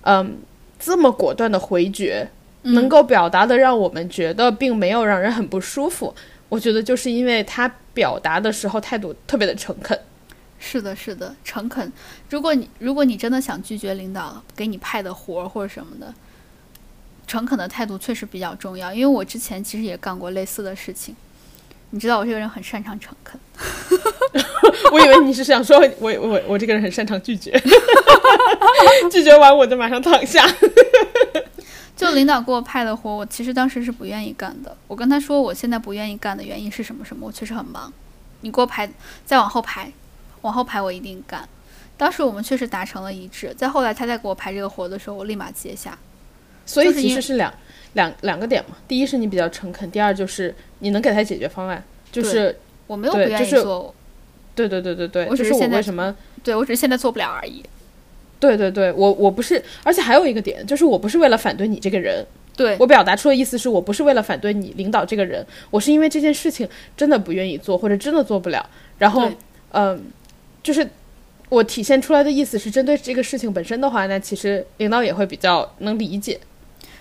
[0.00, 0.36] 嗯，
[0.80, 2.28] 这么果断的回绝，
[2.64, 6.12] 嗯能够表达的让我们觉得并没有让人很不舒服。
[6.54, 9.98] 我觉得就是因为他表达的时候态度特别的诚恳。
[10.60, 11.92] 是的，是的，诚恳。
[12.30, 16.14] 如果你如果你真的想拒绝领导给你派的活儿或者什么的，
[17.26, 18.94] 诚恳的态度确实比较重要。
[18.94, 21.16] 因为我之前其实也干过类似的事情，
[21.90, 23.40] 你知道我这个人很擅长诚恳。
[24.92, 27.50] 我以为你是想说我我我这个人很擅长拒绝，
[29.10, 30.46] 拒绝完我就马上躺下。
[31.96, 34.76] 就领导给我派的活，我其实当时是不愿意干的。
[34.88, 37.92] 我跟他说，我现在不愿意干的原因是什么什么，我确实很忙。
[38.40, 38.90] 你给我排，
[39.24, 39.92] 再往后排，
[40.42, 41.48] 往后排我一定干。
[41.96, 45.96] 当时我们确实达成了一致，在后来他再给我排这个活的时候，我立马接下。
[46.66, 47.52] 所以其实是两
[47.92, 48.76] 两两个点嘛。
[48.88, 51.82] 第一是你比较诚恳，第二就是你能给他解决方案。
[52.10, 53.94] 就是我没有不愿意做，
[54.54, 57.64] 对对对对对，就是我我只是现在为什么对我只是现在做不了而已。
[58.44, 62.22] 对对对，我我不是，而且还有一个点，就是我不是为了反对你这个人，
[62.54, 68.68] 对我表达出的意思是我不是为了反对你领导这个人，我是因为这件事情真的不愿意做，或者真的做不了，
[68.98, 69.36] 然后对
[69.72, 70.04] 嗯、
[70.62, 70.86] 就是
[71.48, 76.38] 我体现出来的意思是针对这个事情本身的话，那其实领导也会比较能理解。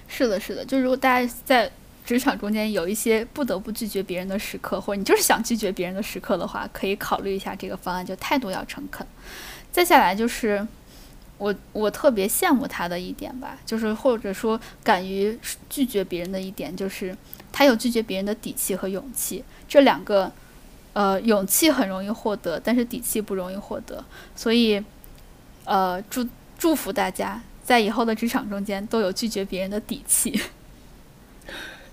[0.07, 1.69] 是的，是的，就如果大家在
[2.05, 9.05] 职场中间有一些不得不拒绝别人的时刻，或者你就是想拒绝别人的时刻的话，可以考虑一下这个方案，就态度要诚恳。
[9.71, 10.65] 再下来就是
[11.37, 15.37] 我我特别羡慕他的一点吧，就是或者说敢于
[15.69, 17.15] 拒绝别人的一点，就是
[17.51, 20.31] 他有拒绝别人的底气和勇气，这两个。
[20.95, 24.05] 呃，勇气很容易获得，但是底气不容易获得，
[24.35, 24.79] 所以，
[25.65, 26.23] 呃，祝
[26.55, 30.39] 祝福大家在以后的职场中间都有拒绝别人的底气。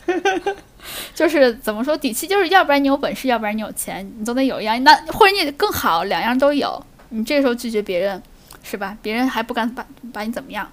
[1.15, 4.85] 就是怎么说，底气就是要不然你有本事，要不然你有钱，你总得有一样。
[4.85, 6.85] 那或者你更好，两样都有。
[7.09, 8.23] 你这时候拒绝别人，
[8.63, 8.97] 是吧？
[9.03, 10.71] 别人还不敢把把你怎么样，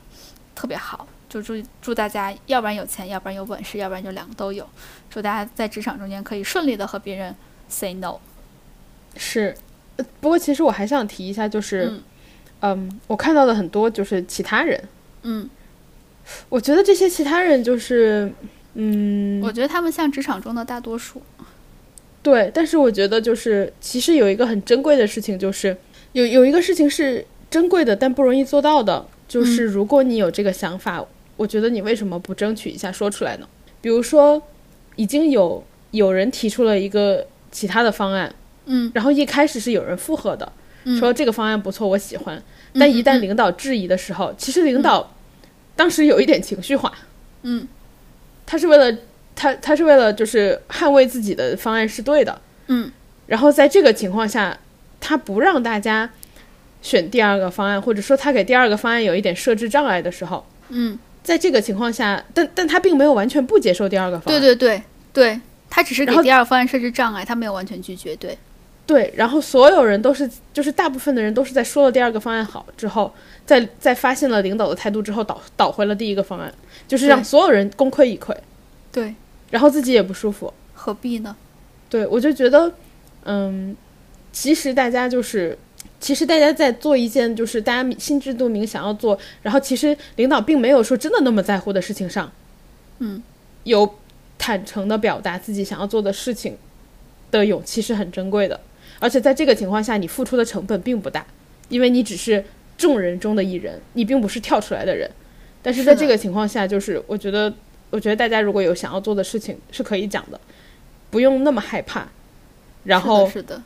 [0.55, 1.07] 特别好。
[1.29, 4.65] 就祝祝大家，要不然有钱，要不然有本事，要不然就两个都有。
[5.09, 7.35] 祝大家在职场中间可以顺利的和别人
[7.67, 8.17] say no。
[9.17, 9.53] 是，
[9.97, 12.03] 呃不过其实我还想提一下，就是嗯
[12.61, 14.81] 嗯我看到的很多就是其他人，
[15.23, 15.49] 嗯，
[16.47, 18.31] 我觉得这些其他人就是
[18.75, 21.21] 嗯我觉得他们像职场中的大多数。
[22.23, 25.75] 对，但是我觉得就是其实有一个很珍贵的事情，就是
[26.13, 31.05] 有有一个事情是珍贵的，但不容易做到的，就是如果你有这个想法，
[31.35, 33.47] 我觉得你为什么不争取一下说出来呢？
[33.79, 34.41] 比如说，
[34.95, 38.33] 已经有有人提出了一个其他的方案，
[38.65, 38.91] 嗯。
[38.93, 40.51] 然后一开始是有人附和的，
[40.83, 40.97] 嗯。
[40.97, 42.41] 说这个方案不错，我喜欢，
[42.73, 45.13] 但一旦领导质疑的时候，其实领导
[45.75, 46.91] 当时有一点情绪化，
[47.43, 47.67] 嗯。
[48.45, 48.97] 他是为了
[49.35, 52.91] 他他是为了就是捍卫自己的方案是对的，嗯。
[53.27, 54.57] 然后在这个情况下，
[54.99, 56.09] 他不让大家
[56.81, 64.81] 选第二个方案，或者说他给第二个方案有一点设置障碍的时候，嗯，在这个情况下，但但他并没有完全不接受第二个方案，对对对
[65.11, 68.15] 对，他只是给第二个方案设置障碍，他没有完全拒绝。
[68.15, 68.37] 对，
[68.85, 73.13] 对然后所有人都是就是大部分的人都是在说了第二个方案好之后，
[73.45, 76.53] 在在发现了领导的态度之后倒倒回了第一个方案，
[76.87, 78.35] 就是让所有人功亏一篑，
[78.91, 79.13] 对，
[79.49, 80.53] 然后自己也不舒服。
[80.73, 81.35] 何必呢？
[81.89, 82.71] 对，我就觉得，
[83.23, 83.75] 嗯，
[84.31, 85.57] 其实大家就是，
[85.99, 92.31] 其实大家在做一件就是大家心知肚明想要做，然后其实领导并没有说真的那么在乎的事情上，
[92.99, 93.21] 嗯，
[93.63, 93.95] 有
[94.37, 96.55] 坦诚的表达自己想要做的事情
[97.31, 98.59] 的勇气是很珍贵的，
[98.99, 101.25] 而且在这个情况下，你付出的成本并不大，
[101.69, 102.45] 因为你只是
[102.77, 105.09] 众人中的一人，你并不是跳出来的人，
[105.63, 107.51] 但是在这个情况下，就是我觉得，
[107.89, 110.39] 我觉得大家如果有想要做的事情是可以讲的，
[111.09, 112.07] 不用那么害怕。
[112.83, 113.63] 然后是的，是的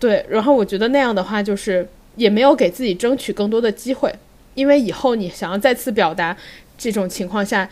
[0.00, 1.86] 对，然后我觉得那样的话，就是
[2.16, 4.12] 也没有给自己争取更多的机会，
[4.54, 6.36] 因为以后你想要再次表达
[6.76, 7.68] 这种情况下，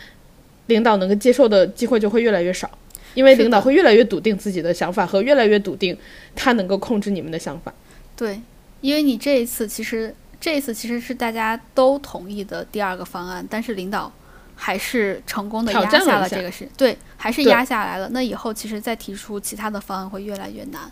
[0.67, 2.71] 领导能够接受的机会就会越来越少，
[3.15, 5.97] 因为领导会越来越笃定自己的想法和越来越笃定
[6.37, 7.73] 他能够控制你们的想法。
[8.15, 8.41] 对，
[8.83, 14.13] 因为你这一次其实这一次其实是大家都同意的第二个方案，但是领导
[14.55, 18.11] 还是成功的压下了这个事，对，还是压下来了。
[18.13, 20.83] 那以后其实再提出其他的方案会越来越难，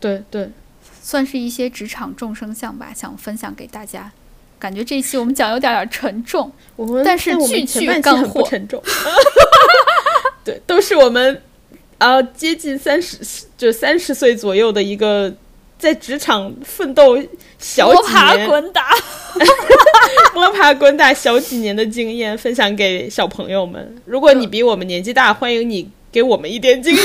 [0.00, 0.50] 对对，
[1.02, 4.10] 算是一些职场众生相吧，想分享给大家。
[4.58, 8.80] 感觉这一期我们讲有点儿沉重， 我们但是我句句干货沉重，
[10.44, 11.42] 对，都是我们
[11.98, 13.18] 呃接近三十
[13.58, 15.34] 就三十岁左右的一个
[15.76, 17.18] 在职场奋斗
[17.58, 18.46] 小几摸爬。
[18.46, 18.90] 滚打。
[20.34, 24.00] 摸爬滚打小几年的经验分享给小朋友们。
[24.04, 27.04] 如果你比我们年纪大，欢迎你给我们一点经验。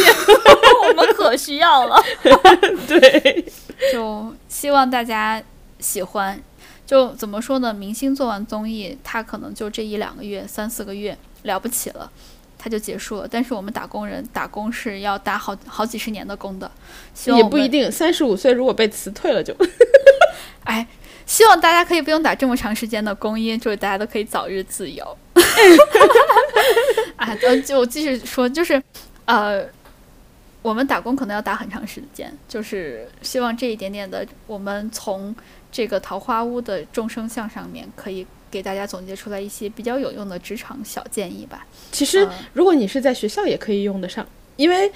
[0.88, 2.04] 我们可需要了。
[2.88, 3.46] 对，
[3.92, 5.42] 就希望大家
[5.80, 6.40] 喜欢。
[6.86, 7.74] 就怎么说呢？
[7.74, 12.10] 明星做完综艺，他可能就这一两个月、三四个月了不起了，
[12.58, 13.28] 他就结束了。
[13.30, 16.72] 但是我们打工人打工是要打好好几十年的工的，
[17.14, 17.68] 希望也不一。
[17.68, 17.92] 定。
[17.92, 19.54] 三十五岁如果被辞退了就，
[20.64, 20.88] 哎，
[21.26, 25.18] 希望大家可以不用打这么长时间的工因，为就是大家都可以早日自由。
[27.18, 28.82] 哎，就就继续说，就是
[29.26, 29.66] 呃，
[30.68, 35.34] 我们打工可能要打很长时间，就是希望这一点点的，我们从
[35.72, 41.66] 这个桃花坞的众生相上面，可以给大家总结出来一些比较有用的职场小建议吧。
[41.94, 44.28] 其实呃如果你是在学校也可以用得上，
[44.58, 44.92] 因为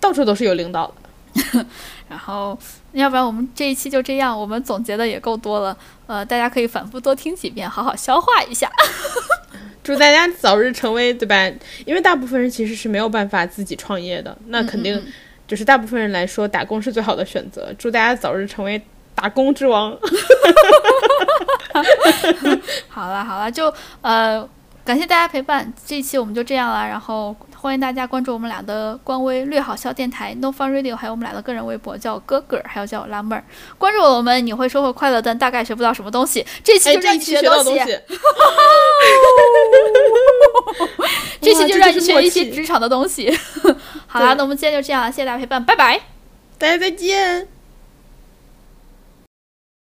[0.00, 1.64] 到处都是有领导的。
[2.10, 2.58] 然后，
[2.92, 8.70] 要不然我们这一期就这样，我们总结的也够多了，呃，大家可以反复多听几遍，好好消化一下。
[9.84, 11.50] 祝大家早日成为，对吧？
[11.84, 15.00] 因为大部分人其实是没有办法自己创业的，那肯定
[15.46, 17.72] 就是大部分人来说，打工是最好的选择。
[17.78, 18.80] 祝大家早日成为
[19.14, 19.90] 打工之王。
[22.88, 24.46] 好了好了，就呃，
[24.84, 27.34] 感谢大家陪伴，这一期我们就这样了，然后。
[27.60, 33.42] 欢迎大家关注我们俩的官微“略好笑电台 ”No Fun Radio，还有我们俩的个人微博，叫哥哥，还有叫拉妹儿。
[33.76, 36.46] 关注我们，你会收获快乐，但大概学不到什么东西。
[36.62, 37.80] 这期就让你学东西。
[41.40, 43.36] 这期就让你学一些职场的东西。
[44.06, 46.00] 好啦，那我们今天就这样，谢谢大家陪伴，拜拜，
[46.58, 47.57] 大家再见。